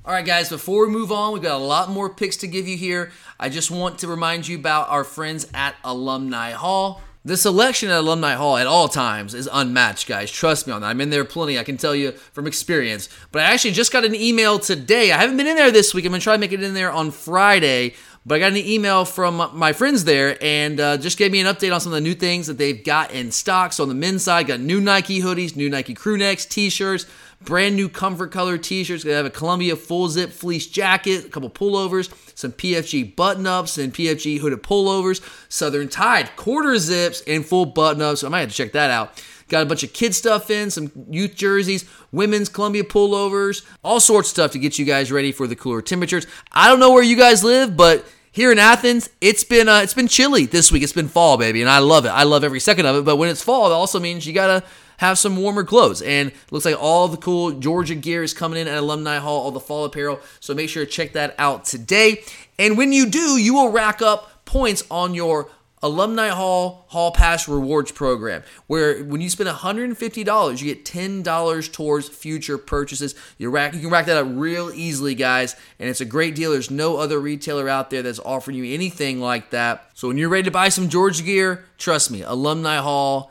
[0.05, 2.69] All right, guys, before we move on, we've got a lot more picks to give
[2.69, 3.11] you here.
[3.41, 7.03] I just want to remind you about our friends at Alumni Hall.
[7.27, 10.31] The selection at Alumni Hall at all times is unmatched, guys.
[10.31, 10.87] Trust me on that.
[10.87, 13.09] I'm in there plenty, I can tell you from experience.
[13.33, 15.11] But I actually just got an email today.
[15.11, 16.05] I haven't been in there this week.
[16.05, 17.95] I'm going to try to make it in there on Friday.
[18.25, 21.49] But I got an email from my friends there and uh, just gave me an
[21.49, 23.73] update on some of the new things that they've got in stock.
[23.73, 27.07] So on the men's side, got new Nike hoodies, new Nike crew necks, t-shirts,
[27.43, 29.05] brand new comfort color t-shirts.
[29.05, 33.93] They have a Columbia full zip fleece jacket, a couple pullovers, some PFG button-ups and
[33.93, 38.21] PFG hooded pullovers, Southern Tide quarter zips and full button-ups.
[38.21, 39.23] So I might have to check that out.
[39.49, 44.29] Got a bunch of kid stuff in, some youth jerseys, women's Columbia pullovers, all sorts
[44.29, 46.27] of stuff to get you guys ready for the cooler temperatures.
[46.51, 49.95] I don't know where you guys live, but here in Athens, it's been uh, it's
[49.95, 50.83] been chilly this week.
[50.83, 52.11] It's been fall, baby, and I love it.
[52.11, 53.05] I love every second of it.
[53.05, 54.63] But when it's fall, it also means you gotta
[54.99, 56.03] have some warmer clothes.
[56.03, 59.51] And looks like all the cool Georgia gear is coming in at Alumni Hall, all
[59.51, 60.21] the fall apparel.
[60.41, 62.23] So make sure to check that out today.
[62.59, 65.51] And when you do, you will rack up points on your
[65.83, 72.09] Alumni Hall Hall Pass Rewards Program, where when you spend $150, you get $10 towards
[72.09, 73.15] future purchases.
[73.37, 76.53] You rack you can rack that up real easily, guys, and it's a great deal.
[76.53, 79.91] There's no other retailer out there that's offering you anything like that.
[79.95, 83.31] So when you're ready to buy some Georgia gear, trust me, Alumni Hall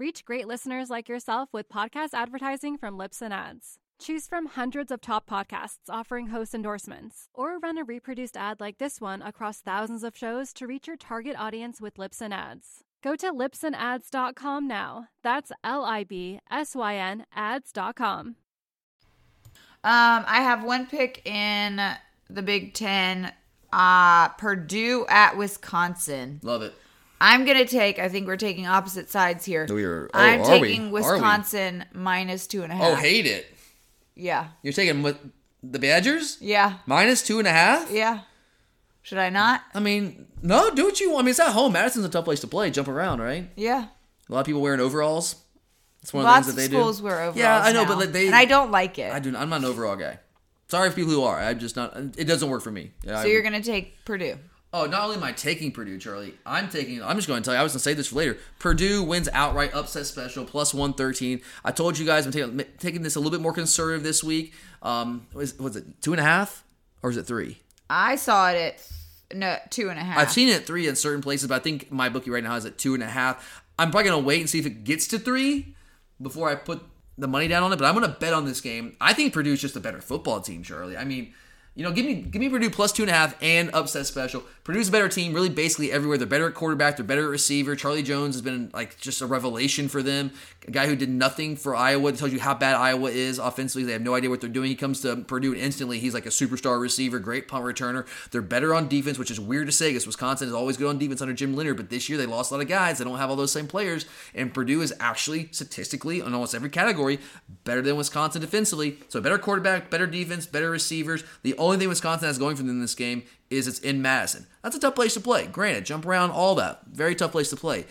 [0.00, 3.76] Reach great listeners like yourself with podcast advertising from Libsyn Ads.
[4.00, 8.78] Choose from hundreds of top podcasts offering host endorsements, or run a reproduced ad like
[8.78, 12.82] this one across thousands of shows to reach your target audience with Libsyn Ads.
[13.04, 15.08] Go to libsynads.com now.
[15.22, 18.36] That's L I B S Y N ads.com.
[19.84, 21.78] Um, I have one pick in
[22.30, 23.32] the Big Ten.
[23.70, 26.40] Uh, Purdue at Wisconsin.
[26.42, 26.72] Love it.
[27.20, 27.98] I'm gonna take.
[27.98, 29.66] I think we're taking opposite sides here.
[29.68, 31.00] We are- oh, I'm taking we?
[31.00, 32.92] Wisconsin minus two and a oh, half.
[32.92, 33.46] Oh, hate it.
[34.14, 35.18] Yeah, You're taking what
[35.62, 37.90] the Badgers yeah, minus two and a half.
[37.90, 38.20] yeah.
[39.02, 39.62] Should I not?
[39.74, 41.20] I mean, no, do what you want.
[41.20, 41.72] I mean, it's at home.
[41.72, 42.70] Madison's a tough place to play.
[42.70, 43.48] Jump around, right?
[43.56, 43.86] Yeah.
[44.28, 45.36] A lot of people wearing overalls.
[46.02, 47.04] It's one Lots of of the things that they schools do.
[47.04, 47.36] wear overalls.
[47.36, 49.12] Yeah, I know, now, but like they and I don't like it.
[49.12, 49.34] I do.
[49.36, 50.18] I'm not an overall guy.
[50.68, 51.40] Sorry for people who are.
[51.40, 51.96] I'm just not.
[52.16, 52.92] It doesn't work for me.
[53.04, 54.36] Yeah, so I- you're gonna take Purdue.
[54.72, 57.02] Oh, not only am I taking Purdue, Charlie, I'm taking.
[57.02, 57.60] I'm just going to tell you.
[57.60, 58.38] I was going to say this for later.
[58.60, 61.40] Purdue wins outright upset special plus one thirteen.
[61.64, 64.54] I told you guys I'm taking, taking this a little bit more conservative this week.
[64.82, 66.64] Um, was, was it two and a half
[67.02, 67.58] or is it three?
[67.88, 70.18] I saw it at no two and a half.
[70.18, 72.54] I've seen it at three in certain places, but I think my bookie right now
[72.54, 73.64] is at two and a half.
[73.76, 75.74] I'm probably gonna wait and see if it gets to three
[76.22, 76.80] before I put
[77.18, 77.76] the money down on it.
[77.80, 78.96] But I'm gonna bet on this game.
[79.00, 80.96] I think Purdue's just a better football team, Charlie.
[80.96, 81.34] I mean,
[81.74, 84.42] you know, give me give me Purdue plus two and a half and upset special.
[84.64, 86.18] Purdue's a better team, really basically everywhere.
[86.18, 87.76] They're better at quarterback, they're better at receiver.
[87.76, 90.32] Charlie Jones has been like just a revelation for them.
[90.66, 92.10] A guy who did nothing for Iowa.
[92.10, 93.84] It tells you how bad Iowa is offensively.
[93.84, 94.68] They have no idea what they're doing.
[94.68, 98.06] He comes to Purdue and instantly he's like a superstar receiver, great punt returner.
[98.30, 100.98] They're better on defense, which is weird to say because Wisconsin is always good on
[100.98, 102.98] defense under Jim Leonhard, but this year they lost a lot of guys.
[102.98, 106.70] They don't have all those same players, and Purdue is actually statistically in almost every
[106.70, 107.20] category
[107.64, 108.98] better than Wisconsin defensively.
[109.08, 111.24] So better quarterback, better defense, better receivers.
[111.42, 114.46] The only thing Wisconsin has going for them in this game is it's in Madison.
[114.62, 115.46] That's a tough place to play.
[115.46, 116.82] Granted, jump around, all that.
[116.86, 117.86] Very tough place to play.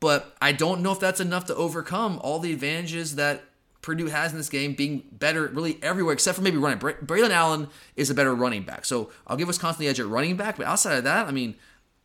[0.00, 3.42] But I don't know if that's enough to overcome all the advantages that
[3.82, 6.78] Purdue has in this game, being better really everywhere except for maybe running.
[6.78, 8.84] Bra- Braelon Allen is a better running back.
[8.84, 10.56] So I'll give Wisconsin the edge at running back.
[10.56, 11.56] But outside of that, I mean,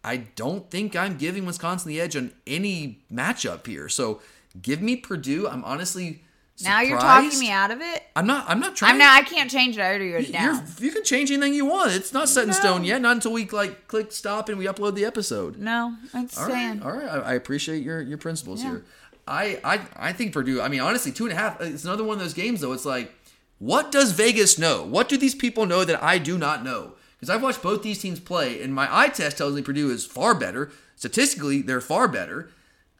[0.04, 3.90] I don't think I'm giving Wisconsin the edge on any matchup here.
[3.90, 4.22] So
[4.62, 5.48] give me Purdue.
[5.48, 6.24] I'm honestly
[6.64, 8.04] now you're talking me out of it.
[8.16, 8.46] I'm not.
[8.50, 8.94] I'm not trying.
[8.94, 9.22] I'm not.
[9.22, 9.82] I can't change it.
[9.82, 10.66] I already wrote it down.
[10.80, 11.92] you can change anything you want.
[11.92, 12.54] It's not set in No.
[12.56, 13.02] stone yet.
[13.02, 15.58] Not until we like click stop and we upload the episode.
[15.58, 16.80] No, I'm All saying.
[16.80, 17.08] right, all right.
[17.10, 18.70] I, I appreciate your your principles Yeah.
[18.70, 18.86] here.
[19.28, 20.62] I, I I think Purdue.
[20.62, 21.60] I mean, honestly, two and a half.
[21.60, 22.72] Uh, it's another one of those games though.
[22.74, 23.12] It's like,
[23.60, 24.84] what does Vegas know?
[24.84, 26.94] What do these people know that I do not know?
[27.20, 30.06] Because I've watched both these teams play, and my eye test tells me Purdue is
[30.06, 30.72] far better.
[30.96, 32.50] Statistically, they're far better.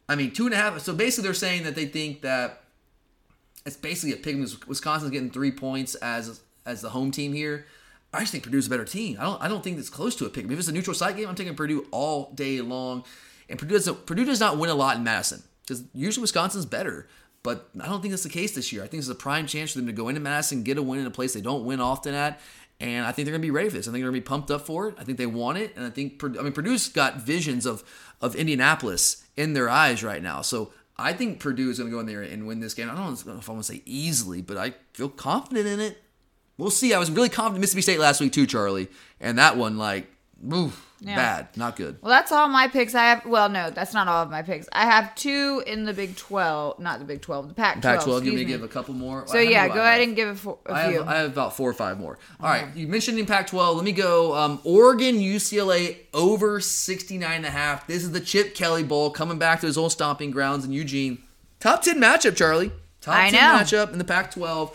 [0.08, 0.78] I mean, two and a half.
[0.80, 2.62] So basically, they're saying that they think that
[3.66, 4.36] it's basically a pick.
[4.66, 7.66] Wisconsin's getting three points as as the home team here.
[8.14, 9.18] I just think Purdue's a better team.
[9.20, 10.46] I don't I don't think it's close to a pick.
[10.46, 13.04] If it's a neutral site game, I'm taking Purdue all day long.
[13.48, 17.08] And Purdue does Purdue does not win a lot in Madison because usually Wisconsin's better.
[17.42, 18.82] But I don't think that's the case this year.
[18.82, 20.98] I think it's a prime chance for them to go into Madison, get a win
[20.98, 22.40] in a place they don't win often at.
[22.80, 23.86] And I think they're going to be ready for this.
[23.86, 24.96] I think they're going to be pumped up for it.
[24.98, 25.74] I think they want it.
[25.76, 27.84] And I think, I mean, Purdue's got visions of,
[28.20, 30.42] of Indianapolis in their eyes right now.
[30.42, 32.88] So I think Purdue is going to go in there and win this game.
[32.88, 36.02] I don't know if I want to say easily, but I feel confident in it.
[36.58, 36.94] We'll see.
[36.94, 38.88] I was really confident Mississippi State last week too, Charlie.
[39.20, 40.06] And that one, like,
[40.52, 41.16] oof, Yeah.
[41.16, 41.98] bad, not good.
[42.00, 42.94] Well, that's all my picks.
[42.94, 43.26] I have.
[43.26, 44.66] Well, no, that's not all of my picks.
[44.72, 47.82] I have two in the Big Twelve, not the Big Twelve, the Pac-12.
[47.82, 48.44] Pac-12, you excuse may me.
[48.46, 49.26] give a couple more.
[49.26, 50.98] So many yeah, go ahead and give it for a I few.
[50.98, 52.18] have, I have about four or five more.
[52.40, 53.76] All right, you mentioned in Pac-12.
[53.76, 54.34] Let me go.
[54.34, 57.86] Um, Oregon, UCLA over 69 and a half.
[57.86, 61.18] This is the Chip Kelly Bowl coming back to his old stomping grounds in Eugene.
[61.60, 62.72] Top 10 matchup, Charlie.
[63.02, 63.58] Top I 10 know.
[63.62, 64.74] matchup in the Pac-12.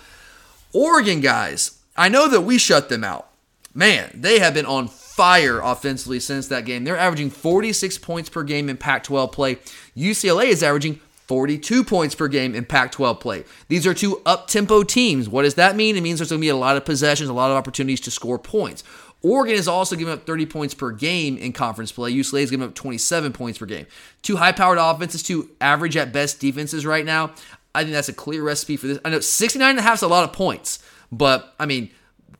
[0.73, 3.29] Oregon guys, I know that we shut them out.
[3.73, 4.87] Man, they have been on
[5.21, 6.83] fire offensively since that game.
[6.83, 9.57] They're averaging 46 points per game in Pac 12 play.
[9.95, 13.45] UCLA is averaging 42 points per game in Pac 12 play.
[13.67, 15.29] These are two up tempo teams.
[15.29, 15.95] What does that mean?
[15.95, 18.09] It means there's going to be a lot of possessions, a lot of opportunities to
[18.09, 18.83] score points.
[19.21, 22.11] Oregon is also giving up 30 points per game in conference play.
[22.11, 23.85] UCLA is giving up 27 points per game.
[24.23, 27.31] Two high powered offenses, two average at best defenses right now.
[27.75, 28.97] I think that's a clear recipe for this.
[29.05, 31.91] I know 69 and a half is a lot of points, but I mean,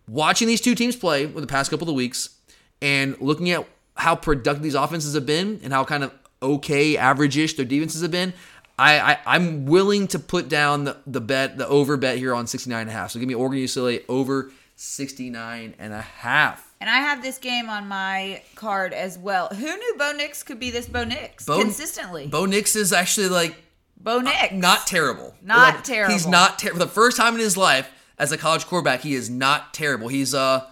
[0.08, 2.38] watching these two teams play over the past couple of weeks
[2.82, 6.12] and looking at how productive these offenses have been and how kind of
[6.42, 8.34] okay, average-ish their defenses have been,
[8.80, 12.48] I, I I'm willing to put down the, the bet, the over bet here on
[12.48, 13.12] 69 and a half.
[13.12, 16.74] So give me Oregon UCLA over 69 and a half.
[16.82, 19.50] and I have this game on my card as well.
[19.50, 22.26] Who knew Bo Nix could be this Bo Nix Bo- consistently?
[22.28, 23.56] Bo Nix is actually like
[23.98, 25.36] Bo Nix, not terrible.
[25.44, 26.14] Not Like, terrible.
[26.14, 26.80] He's not terrible.
[26.80, 30.08] For the first time in his life as a college quarterback, he is not terrible.
[30.08, 30.66] He's uh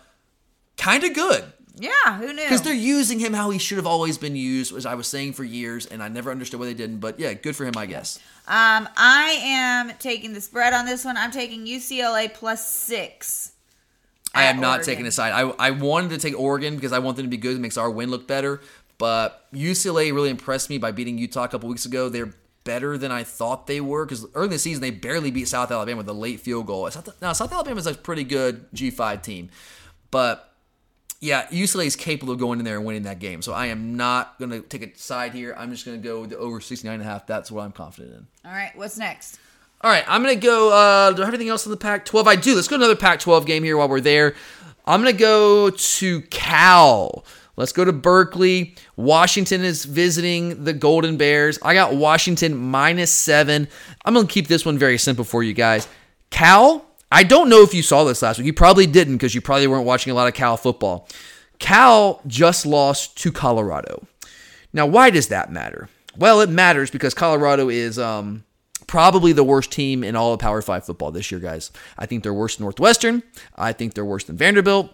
[0.78, 1.43] kind of good.
[1.80, 2.43] Yeah, who knew?
[2.43, 5.34] Because they're using him how he should have always been used, as I was saying
[5.34, 6.99] for years, and I never understood why they didn't.
[6.99, 8.19] But yeah, good for him, I guess.
[8.47, 11.15] Um, I am taking the spread on this one.
[11.15, 13.53] I'm taking UCLA plus six.
[14.36, 14.86] I am not Oregon.
[14.86, 15.32] taking a side.
[15.32, 17.55] I, I wanted to take Oregon because I want them to be good.
[17.55, 18.61] It makes our win look better.
[18.97, 22.09] But UCLA really impressed me by beating Utah a couple weeks ago.
[22.09, 22.34] They're
[22.65, 25.71] better than I thought they were because early in the season they barely beat South
[25.71, 26.91] Alabama with a late field goal.
[26.91, 29.49] South, now South Alabama is a pretty good G5 team,
[30.11, 30.48] but
[31.20, 33.41] yeah, UCLA is capable of going in there and winning that game.
[33.41, 35.53] So I am not going to take a side here.
[35.57, 37.28] I'm just going to go with the over 69 and a half.
[37.28, 38.28] That's what I'm confident in.
[38.45, 39.39] All right, what's next?
[39.82, 40.74] All right, I'm gonna go.
[40.74, 42.28] Uh, do I have anything else in the Pac-12?
[42.28, 42.53] I do.
[42.53, 44.36] Let's go to another Pac-12 game here while we're there.
[44.86, 47.24] I'm gonna go to Cal.
[47.55, 48.76] Let's go to Berkeley.
[48.97, 51.59] Washington is visiting the Golden Bears.
[51.61, 53.70] I got Washington minus seven.
[54.03, 55.88] I'm gonna keep this one very simple for you guys.
[56.30, 56.86] Cal.
[57.12, 58.45] I don't know if you saw this last week.
[58.45, 61.07] You probably didn't because you probably weren't watching a lot of Cal football.
[61.57, 64.07] Cal just lost to Colorado.
[64.72, 65.89] Now, why does that matter?
[66.16, 68.43] Well, it matters because Colorado is um,
[68.88, 71.72] probably the worst team in all of Power Five football this year, guys.
[71.97, 73.24] I think they're worse than Northwestern.
[73.55, 74.93] I think they're worse than Vanderbilt.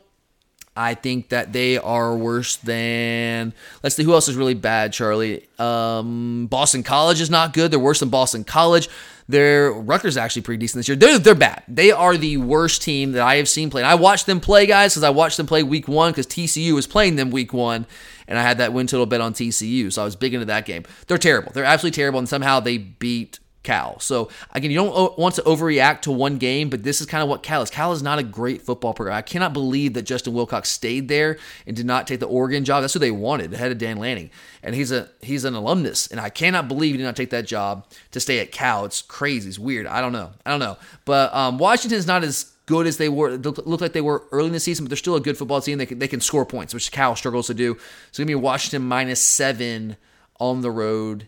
[0.76, 3.54] I think that they are worse than.
[3.82, 4.92] Let's see who else is really bad.
[4.92, 7.72] Charlie, um, Boston College is not good.
[7.72, 8.90] They're worse than Boston College.
[9.28, 10.98] Their Rutgers actually pretty decent this year.
[10.98, 11.64] They're they're bad.
[11.68, 13.82] They are the worst team that I have seen play.
[13.82, 16.74] And I watched them play, guys, because I watched them play week one because TCU
[16.74, 17.88] was playing them week one,
[18.28, 20.66] and I had that win total bet on TCU, so I was big into that
[20.66, 20.84] game.
[21.08, 21.54] They're terrible.
[21.54, 24.00] They're absolutely terrible, and somehow they beat Cal.
[24.00, 27.28] So again, you don't want to overreact to one game, but this is kind of
[27.28, 27.70] what Cal is.
[27.70, 29.18] Cal is not a great football program.
[29.18, 31.38] I cannot believe that Justin Wilcox stayed there
[31.68, 32.82] and did not take the Oregon job.
[32.82, 34.30] That's who they wanted ahead of Dan Lanning,
[34.64, 37.46] and he's a he's an alumnus, and I cannot believe he did not take that
[37.46, 38.86] job to stay at Cal.
[38.86, 39.50] It's crazy.
[39.50, 39.88] It's weird.
[39.88, 40.32] I don't know.
[40.46, 40.78] I don't know.
[41.04, 44.54] But um, is not as good as they were look, like they were early in
[44.54, 45.78] the season, but they're still a good football team.
[45.78, 47.78] They can, they can score points, which Cal struggles to do.
[48.12, 49.98] So give me Washington minus seven
[50.40, 51.28] on the road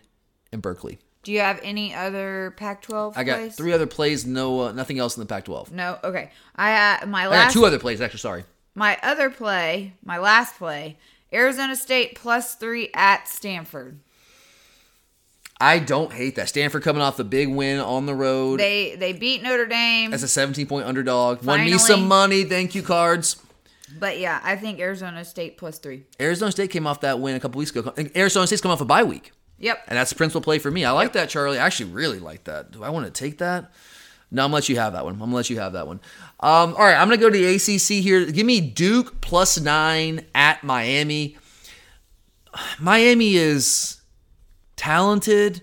[0.51, 0.99] in Berkeley.
[1.27, 3.17] Do you have any other Pac-12?
[3.17, 3.55] I got plays?
[3.57, 5.73] three other plays, no uh, nothing else in the Pac-12.
[5.73, 5.99] No.
[6.01, 6.31] Okay.
[6.55, 8.19] I uh, my I got last two other plays actually.
[8.19, 8.45] Sorry.
[8.75, 10.97] my other play, my last play,
[11.33, 13.99] Arizona State plus three at Stanford.
[15.59, 16.47] I don't hate that.
[16.47, 20.23] Stanford coming off the big win on the road They they beat Notre Dame, as
[20.23, 21.43] a 17 point underdog.
[21.43, 22.45] Won me some money.
[22.45, 23.35] Thank you, cards.
[23.99, 26.05] but yeah, I think Arizona State plus three.
[26.21, 27.93] Arizona State came off that win a couple weeks ago.
[28.15, 29.33] Arizona State's coming off a bye week.
[29.59, 29.85] Yep.
[29.87, 30.85] And that's the principal play for me.
[30.85, 31.57] I like that, Charlie.
[31.57, 32.71] I actually really like that.
[32.71, 33.71] Do I want to take that?
[34.29, 35.13] No, I'm gonna let you have that one.
[35.13, 36.01] I'm gonna let you have that one.
[36.41, 38.25] Um, all right, I'm gonna go to the ACC here.
[38.25, 41.37] Give me Duke plus nine at Miami.
[42.79, 44.01] Miami is
[44.75, 45.61] talented,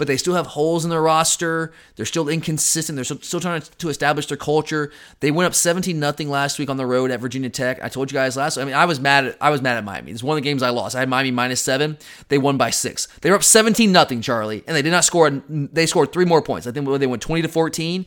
[0.00, 1.74] but they still have holes in their roster.
[1.96, 2.96] They're still inconsistent.
[2.96, 4.90] They're still, still trying to establish their culture.
[5.20, 7.84] They went up 17 nothing last week on the road at Virginia Tech.
[7.84, 8.56] I told you guys last.
[8.56, 9.26] I mean, I was mad.
[9.26, 10.12] At, I was mad at Miami.
[10.12, 10.96] It's one of the games I lost.
[10.96, 11.98] I had Miami minus seven.
[12.28, 13.08] They won by six.
[13.20, 15.28] They were up 17 nothing, Charlie, and they did not score.
[15.30, 16.66] They scored three more points.
[16.66, 18.06] I think they went 20 to 14.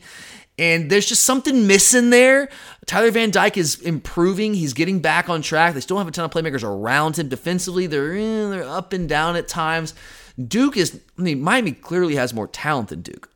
[0.58, 2.48] And there's just something missing there.
[2.86, 4.54] Tyler Van Dyke is improving.
[4.54, 5.74] He's getting back on track.
[5.74, 7.86] They still have a ton of playmakers around him defensively.
[7.86, 9.94] They're eh, they're up and down at times.
[10.42, 11.00] Duke is.
[11.18, 13.30] I mean, Miami clearly has more talent than Duke,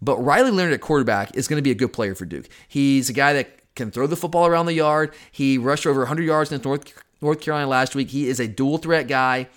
[0.00, 2.48] but Riley Leonard at quarterback is going to be a good player for Duke.
[2.66, 5.14] He's a guy that can throw the football around the yard.
[5.30, 8.10] He rushed over 100 yards against North North Carolina last week.
[8.10, 9.48] He is a dual threat guy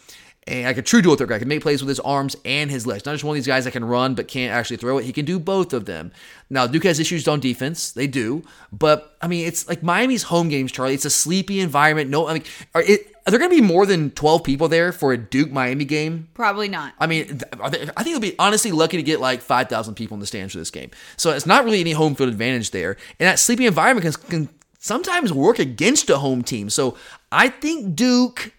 [0.47, 1.35] and like a true dual threat guy.
[1.35, 3.05] He Can make plays with his arms and his legs.
[3.05, 5.05] Not just one of these guys that can run but can't actually throw it.
[5.05, 6.11] He can do both of them.
[6.49, 7.91] Now Duke has issues on defense.
[7.91, 10.93] They do, but I mean it's like Miami's home games, Charlie.
[10.93, 12.09] It's a sleepy environment.
[12.09, 14.91] No, I mean, are, it, are there going to be more than 12 people there
[14.91, 16.27] for a Duke Miami game?
[16.33, 16.93] Probably not.
[16.99, 20.15] I mean, are they, I think they'll be honestly lucky to get like 5,000 people
[20.15, 20.89] in the stands for this game.
[21.17, 22.97] So it's not really any home field advantage there.
[23.19, 24.49] And that sleepy environment can, can
[24.79, 26.69] sometimes work against a home team.
[26.71, 26.97] So
[27.31, 28.53] I think Duke,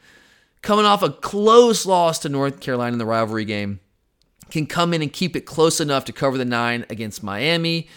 [0.62, 3.80] coming off a close loss to North Carolina in the rivalry game,
[4.50, 7.88] can come in and keep it close enough to cover the nine against Miami.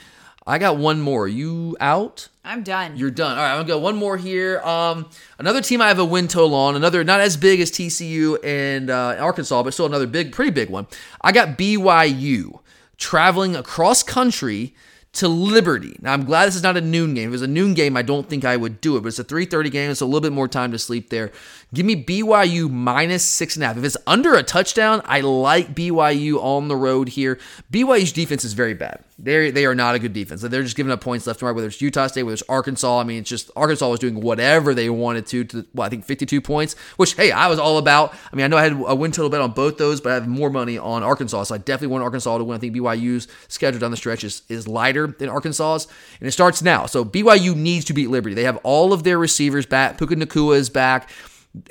[0.47, 1.27] I got one more.
[1.27, 2.29] You out?
[2.45, 2.95] I'm done.
[2.95, 3.37] You're done.
[3.37, 4.59] All right, I'm gonna go one more here.
[4.61, 6.75] Um, another team I have a win total on.
[6.75, 10.69] Another not as big as TCU and uh, Arkansas, but still another big, pretty big
[10.69, 10.85] one.
[11.21, 12.59] I got BYU
[12.97, 14.75] traveling across country
[15.13, 15.97] to Liberty.
[16.01, 17.23] Now I'm glad this is not a noon game.
[17.23, 19.01] If it was a noon game, I don't think I would do it.
[19.01, 19.89] But it's a 3:30 game.
[19.89, 21.31] It's a little bit more time to sleep there.
[21.75, 23.77] Give me BYU minus six and a half.
[23.77, 27.37] If it's under a touchdown, I like BYU on the road here.
[27.69, 29.03] BYU's defense is very bad.
[29.19, 30.41] They they are not a good defense.
[30.41, 31.55] They're just giving up points left and right.
[31.55, 32.99] Whether it's Utah State, whether it's Arkansas.
[32.99, 35.43] I mean, it's just Arkansas was doing whatever they wanted to.
[35.43, 38.13] To well, I think 52 points, which hey, I was all about.
[38.31, 40.15] I mean, I know I had a win total bet on both those, but I
[40.15, 42.55] have more money on Arkansas, so I definitely want Arkansas to win.
[42.55, 46.61] I think BYU's schedule down the stretch is is lighter than Arkansas's, and it starts
[46.61, 46.85] now.
[46.85, 48.33] So BYU needs to beat Liberty.
[48.33, 49.97] They have all of their receivers back.
[49.97, 51.09] Puka Nacua is back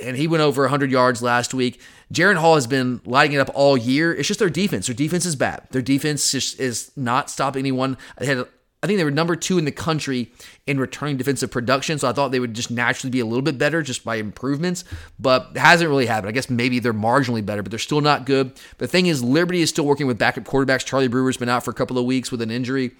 [0.02, 1.80] and he went over 100 yards last week.
[2.12, 4.14] Jaren Hall has been lighting it up all year.
[4.14, 4.86] It's just their defense.
[4.86, 5.66] Their defense is bad.
[5.70, 7.96] Their defense just is not stopping anyone.
[8.18, 8.46] They had,
[8.82, 10.30] I think they were number two in the country
[10.66, 11.98] in returning defensive production.
[11.98, 14.84] So I thought they would just naturally be a little bit better just by improvements,
[15.18, 16.28] but it hasn't really happened.
[16.28, 18.52] I guess maybe they're marginally better, but they're still not good.
[18.78, 20.84] The thing is, Liberty is still working with backup quarterbacks.
[20.84, 22.92] Charlie Brewer's been out for a couple of weeks with an injury.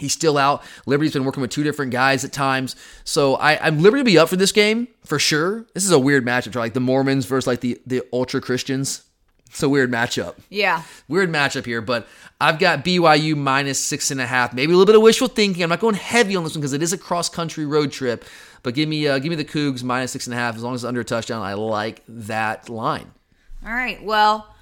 [0.00, 0.62] He's still out.
[0.86, 2.74] Liberty's been working with two different guys at times.
[3.04, 5.66] So I, I'm Liberty to be up for this game for sure.
[5.74, 9.02] This is a weird matchup, like the Mormons versus like the, the ultra Christians.
[9.50, 10.36] It's a weird matchup.
[10.48, 10.82] Yeah.
[11.08, 12.06] Weird matchup here, but
[12.40, 14.54] I've got BYU minus six and a half.
[14.54, 15.62] Maybe a little bit of wishful thinking.
[15.62, 18.24] I'm not going heavy on this one because it is a cross country road trip.
[18.62, 20.74] But give me uh, give me the Cougs minus six and a half as long
[20.74, 21.42] as it's under a touchdown.
[21.42, 23.10] I like that line.
[23.66, 24.02] All right.
[24.02, 24.54] Well,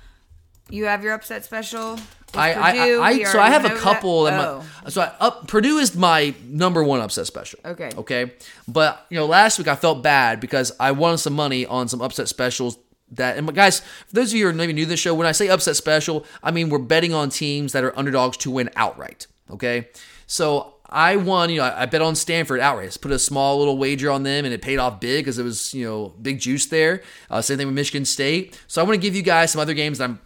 [0.70, 1.99] you have your upset special.
[2.33, 4.24] With I, I, I, so I have a couple.
[4.24, 4.39] that.
[4.39, 7.59] that my- so I, up Purdue is my number one upset special.
[7.64, 7.91] Okay.
[7.97, 8.33] Okay.
[8.66, 12.01] But you know, last week I felt bad because I won some money on some
[12.01, 12.79] upset specials.
[13.12, 15.26] That and guys, for those of you who are maybe new to the show, when
[15.26, 18.68] I say upset special, I mean we're betting on teams that are underdogs to win
[18.76, 19.26] outright.
[19.51, 19.89] Okay,
[20.26, 21.49] so I won.
[21.49, 22.97] You know, I bet on Stanford outright.
[23.01, 25.72] Put a small little wager on them, and it paid off big because it was
[25.72, 27.03] you know big juice there.
[27.31, 28.59] Uh, same thing with Michigan State.
[28.66, 30.20] So I want to give you guys some other games that I'm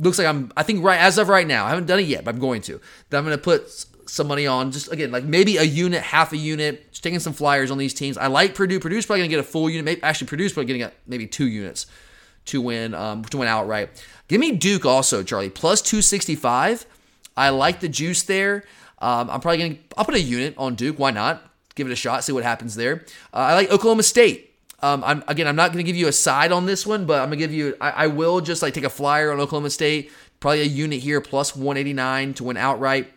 [0.00, 2.24] looks like I'm I think right as of right now I haven't done it yet,
[2.24, 2.80] but I'm going to.
[3.10, 6.32] That I'm going to put some money on just again like maybe a unit, half
[6.32, 8.18] a unit, just taking some flyers on these teams.
[8.18, 8.80] I like Purdue.
[8.80, 9.84] Purdue's probably going to get a full unit.
[9.84, 11.86] Maybe actually Purdue's probably getting maybe two units
[12.46, 14.04] to win um, to win outright.
[14.26, 16.86] Give me Duke also, Charlie plus two sixty five.
[17.36, 18.64] I like the juice there.
[18.98, 20.98] Um, I'm probably going to, I'll put a unit on Duke.
[20.98, 21.42] Why not?
[21.74, 23.04] Give it a shot, see what happens there.
[23.32, 24.49] Uh, I like Oklahoma State.
[24.82, 27.20] Um, I'm, again, I'm not going to give you a side on this one, but
[27.20, 29.70] I'm going to give you, I, I, will just like take a flyer on Oklahoma
[29.70, 30.10] State.
[30.40, 33.12] Probably a unit here, plus 189 to win outright.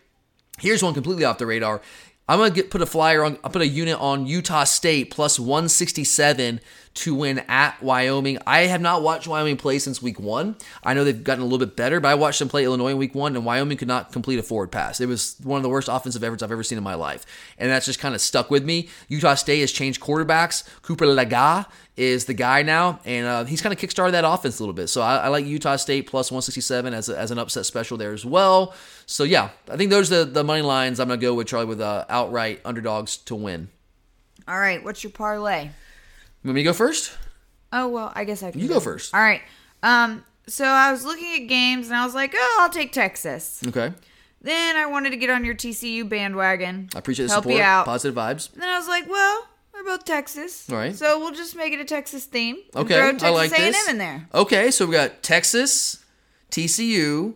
[0.59, 1.82] Here's one completely off the radar.
[2.28, 3.38] I'm gonna get put a flyer on.
[3.43, 6.61] I'll put a unit on Utah State plus 167
[6.95, 8.37] to win at Wyoming.
[8.45, 10.55] I have not watched Wyoming play since week one.
[10.83, 12.97] I know they've gotten a little bit better, but I watched them play Illinois in
[12.97, 15.01] week one, and Wyoming could not complete a forward pass.
[15.01, 17.25] It was one of the worst offensive efforts I've ever seen in my life.
[17.57, 18.89] And that's just kind of stuck with me.
[19.07, 20.63] Utah State has changed quarterbacks.
[20.83, 21.65] Cooper Legas
[21.97, 24.87] is the guy now, and uh, he's kind of kickstarted that offense a little bit.
[24.87, 28.13] So I, I like Utah State plus 167 as, a, as an upset special there
[28.13, 28.75] as well.
[29.05, 31.47] So yeah, I think those are the, the money lines I'm going to go with,
[31.47, 33.69] Charlie, with uh, outright underdogs to win.
[34.47, 35.69] All right, what's your parlay?
[36.43, 37.11] You want me to go first?
[37.71, 38.59] Oh well, I guess I can.
[38.61, 39.13] You go first.
[39.13, 39.41] All right.
[39.81, 40.23] Um.
[40.47, 43.61] So I was looking at games and I was like, oh, I'll take Texas.
[43.65, 43.93] Okay.
[44.41, 46.89] Then I wanted to get on your TCU bandwagon.
[46.93, 47.57] I appreciate the help support.
[47.57, 47.85] you out.
[47.85, 48.51] Positive vibes.
[48.53, 50.69] And then I was like, well, we're both Texas.
[50.69, 50.93] All right.
[50.93, 52.57] So we'll just make it a Texas theme.
[52.75, 53.87] Okay, Throw I Texas like A&M this.
[53.89, 54.27] in there.
[54.33, 56.03] Okay, so we got Texas,
[56.51, 57.35] TCU,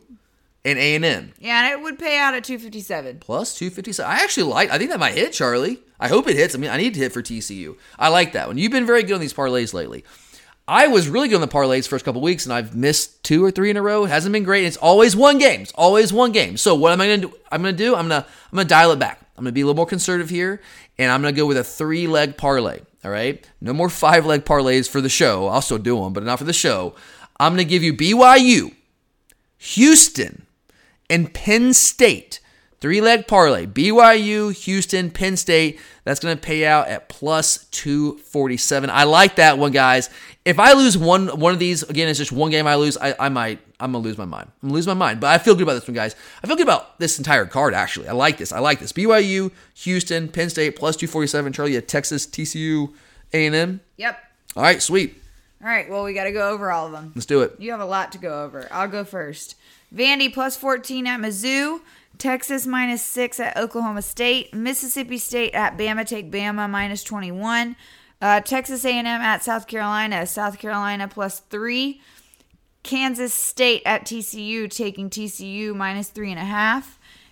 [0.66, 3.20] and A and M Yeah, and it would pay out at 257.
[3.20, 4.12] plus two fifty seven.
[4.12, 4.70] I actually like.
[4.70, 5.80] I think that might hit Charlie.
[6.00, 6.56] I hope it hits.
[6.56, 7.76] I mean, I need to hit for TCU.
[7.98, 8.58] I like that one.
[8.58, 10.04] You've been very good on these parlays lately.
[10.70, 13.52] I was really good on the parlays first couple weeks, and I've missed two or
[13.52, 14.04] three in a row.
[14.04, 14.66] It hasn't been great.
[14.66, 15.62] It's always one game.
[15.62, 16.58] It's always one game.
[16.58, 17.34] So what am I gonna do?
[17.50, 17.96] I'm gonna do.
[17.96, 19.22] I'm gonna I'm gonna dial it back.
[19.38, 20.62] I'm gonna be a little more conservative here,
[20.98, 22.82] and I'm gonna go with a three leg parlay.
[23.06, 25.48] All right, no more five leg parlays for the show.
[25.48, 26.96] I'll still do them, but not for the show.
[27.40, 28.74] I'm gonna give you BYU,
[29.58, 30.48] Houston,
[31.10, 32.42] and Penn State.
[32.80, 33.66] Three leg parlay.
[33.66, 35.80] BYU, Houston, Penn State.
[36.04, 38.90] That's going to pay out at plus 247.
[38.92, 40.12] I like that one, guys.
[40.46, 43.16] If I lose one one of these, again, it's just one game I lose, I,
[43.20, 44.52] I might, I'm going to lose my mind.
[44.62, 45.20] I'm going to lose my mind.
[45.20, 46.16] But I feel good about this one, guys.
[46.44, 48.10] I feel good about this entire card, actually.
[48.10, 48.52] I like this.
[48.52, 48.94] I like this.
[48.94, 51.54] BYU, Houston, Penn State, plus 247.
[51.54, 52.94] Charlie, at Texas, TCU,
[53.34, 53.82] A&M.
[53.98, 54.20] Yep.
[54.56, 55.22] All right, sweet.
[55.64, 55.90] All right.
[55.90, 57.12] Well, we got to go over all of them.
[57.16, 57.56] Let's do it.
[57.58, 58.68] You have a lot to go over.
[58.72, 59.56] I'll go first.
[59.94, 61.80] Vandy plus 14 at Mizzou.
[62.18, 64.54] Texas minus 6 at Oklahoma State.
[64.54, 66.06] Mississippi State at Bama.
[66.06, 67.76] Take Bama minus 21.
[68.22, 70.26] Uh, Texas A&M at South Carolina.
[70.26, 72.02] South Carolina plus 3.
[72.84, 74.70] Kansas State at TCU.
[74.70, 76.84] Taking TCU minus 3.5.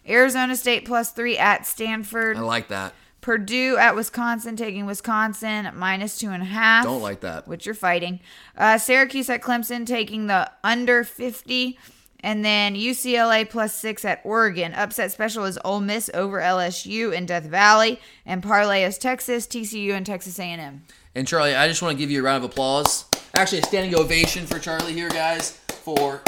[0.08, 2.38] Arizona State plus 3 at Stanford.
[2.38, 2.94] I like that.
[3.26, 6.84] Purdue at Wisconsin, taking Wisconsin minus two and a half.
[6.84, 7.48] Don't like that.
[7.48, 8.20] Which you're fighting.
[8.56, 11.80] Uh, Syracuse at Clemson, taking the under 50.
[12.26, 14.74] And then UCLA plus six at Oregon.
[14.74, 18.00] Upset special is Ole Miss over LSU in Death Valley.
[18.26, 20.82] And parlay is Texas, TCU, and Texas A&M.
[21.14, 23.06] And Charlie, I just want to give you a round of applause.
[23.36, 25.52] Actually, a standing ovation for Charlie here, guys,
[25.84, 26.24] for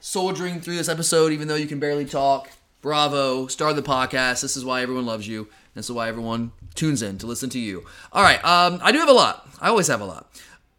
[0.00, 2.50] soldiering through this episode, even though you can barely talk.
[2.82, 4.42] Bravo, star of the podcast.
[4.42, 5.46] This is why everyone loves you.
[5.74, 7.86] This is why everyone tunes in to listen to you.
[8.12, 9.48] All right, um, I do have a lot.
[9.60, 10.28] I always have a lot.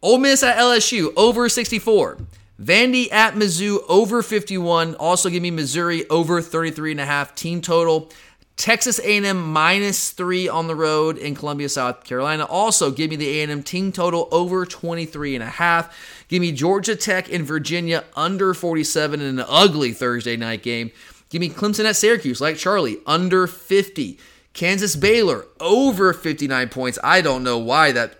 [0.02, 2.18] Ole Miss at LSU over 64.
[2.60, 4.96] Vandy at Mizzou over 51.
[4.96, 8.10] Also give me Missouri over 33 and a half team total.
[8.56, 12.44] Texas A&M minus three on the road in Columbia, South Carolina.
[12.44, 16.24] Also, give me the A&M team total over 23 and a half.
[16.26, 20.90] Give me Georgia Tech and Virginia under 47 in an ugly Thursday night game.
[21.30, 24.18] Give me Clemson at Syracuse, like Charlie, under 50.
[24.54, 26.98] Kansas Baylor over 59 points.
[27.04, 28.16] I don't know why that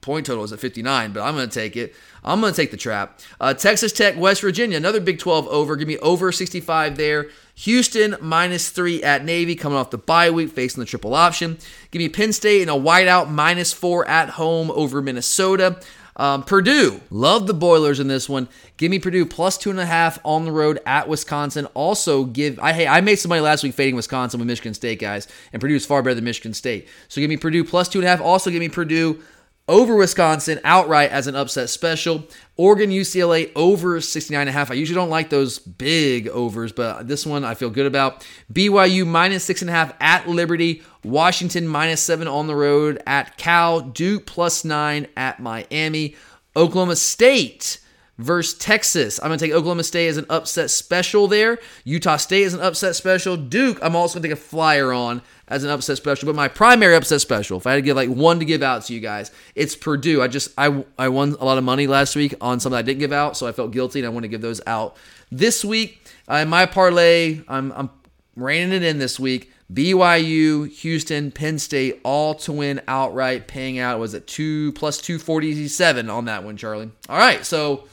[0.00, 1.94] point total is at 59, but I'm going to take it.
[2.26, 3.20] I'm going to take the trap.
[3.40, 5.76] Uh, Texas Tech, West Virginia, another Big 12 over.
[5.76, 7.28] Give me over 65 there.
[7.54, 11.56] Houston minus three at Navy, coming off the bye week, facing the triple option.
[11.90, 15.80] Give me Penn State and a whiteout minus four at home over Minnesota.
[16.18, 18.48] Um, Purdue, love the Boilers in this one.
[18.78, 21.66] Give me Purdue plus two and a half on the road at Wisconsin.
[21.74, 24.98] Also, give I hey I made some money last week fading Wisconsin with Michigan State
[24.98, 26.88] guys, and Purdue is far better than Michigan State.
[27.08, 28.22] So give me Purdue plus two and a half.
[28.22, 29.22] Also give me Purdue
[29.68, 32.24] over Wisconsin outright as an upset special.
[32.56, 34.70] Oregon UCLA over 69 and a half.
[34.70, 38.26] I usually don't like those big overs, but this one I feel good about.
[38.52, 40.82] BYU minus six and a half at Liberty.
[41.04, 43.80] Washington minus seven on the road at Cal.
[43.80, 46.16] Duke plus nine at Miami.
[46.54, 47.80] Oklahoma State
[48.18, 49.18] versus Texas.
[49.20, 51.58] I'm going to take Oklahoma State as an upset special there.
[51.84, 53.36] Utah State is an upset special.
[53.36, 56.26] Duke, I'm also going to take a flyer on as an upset special.
[56.26, 58.82] But my primary upset special, if I had to give like one to give out
[58.84, 60.22] to you guys, it's Purdue.
[60.22, 63.00] I just I I won a lot of money last week on something I didn't
[63.00, 64.96] give out, so I felt guilty and I want to give those out
[65.30, 66.02] this week.
[66.28, 67.90] Uh, in my parlay, I'm I'm
[68.36, 69.52] reining it in this week.
[69.72, 75.18] BYU, Houston, Penn State, all to win outright, paying out was at two plus two
[75.18, 76.90] forty seven on that one, Charlie.
[77.08, 77.84] All right, so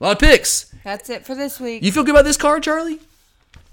[0.00, 0.72] a lot of picks.
[0.84, 1.82] That's it for this week.
[1.82, 3.00] You feel good about this card, Charlie?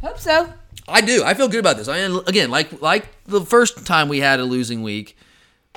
[0.01, 0.53] Hope so.
[0.87, 1.23] I do.
[1.23, 1.87] I feel good about this.
[1.87, 5.17] I again, like like the first time we had a losing week,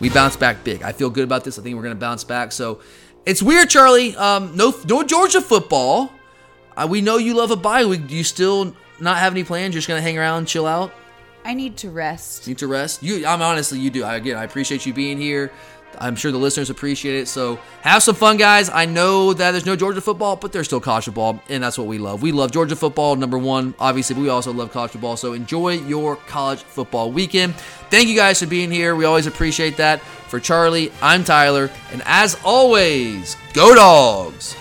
[0.00, 0.82] we bounced back big.
[0.82, 1.58] I feel good about this.
[1.58, 2.52] I think we're gonna bounce back.
[2.52, 2.80] So
[3.24, 4.16] it's weird, Charlie.
[4.16, 6.12] Um, no, no Georgia football.
[6.76, 8.06] Uh, we know you love a bye week.
[8.06, 9.74] Do you still not have any plans?
[9.74, 10.92] You're just gonna hang around, chill out.
[11.44, 12.48] I need to rest.
[12.48, 13.04] Need to rest.
[13.04, 14.02] You, I'm honestly, you do.
[14.02, 15.52] I, again, I appreciate you being here.
[16.00, 17.28] I'm sure the listeners appreciate it.
[17.28, 18.68] So have some fun, guys.
[18.70, 21.86] I know that there's no Georgia football, but there's still college football, and that's what
[21.86, 22.22] we love.
[22.22, 25.16] We love Georgia football, number one, obviously, but we also love college football.
[25.16, 27.54] So enjoy your college football weekend.
[27.90, 28.96] Thank you guys for being here.
[28.96, 30.00] We always appreciate that.
[30.00, 34.56] For Charlie, I'm Tyler, and as always, go dogs.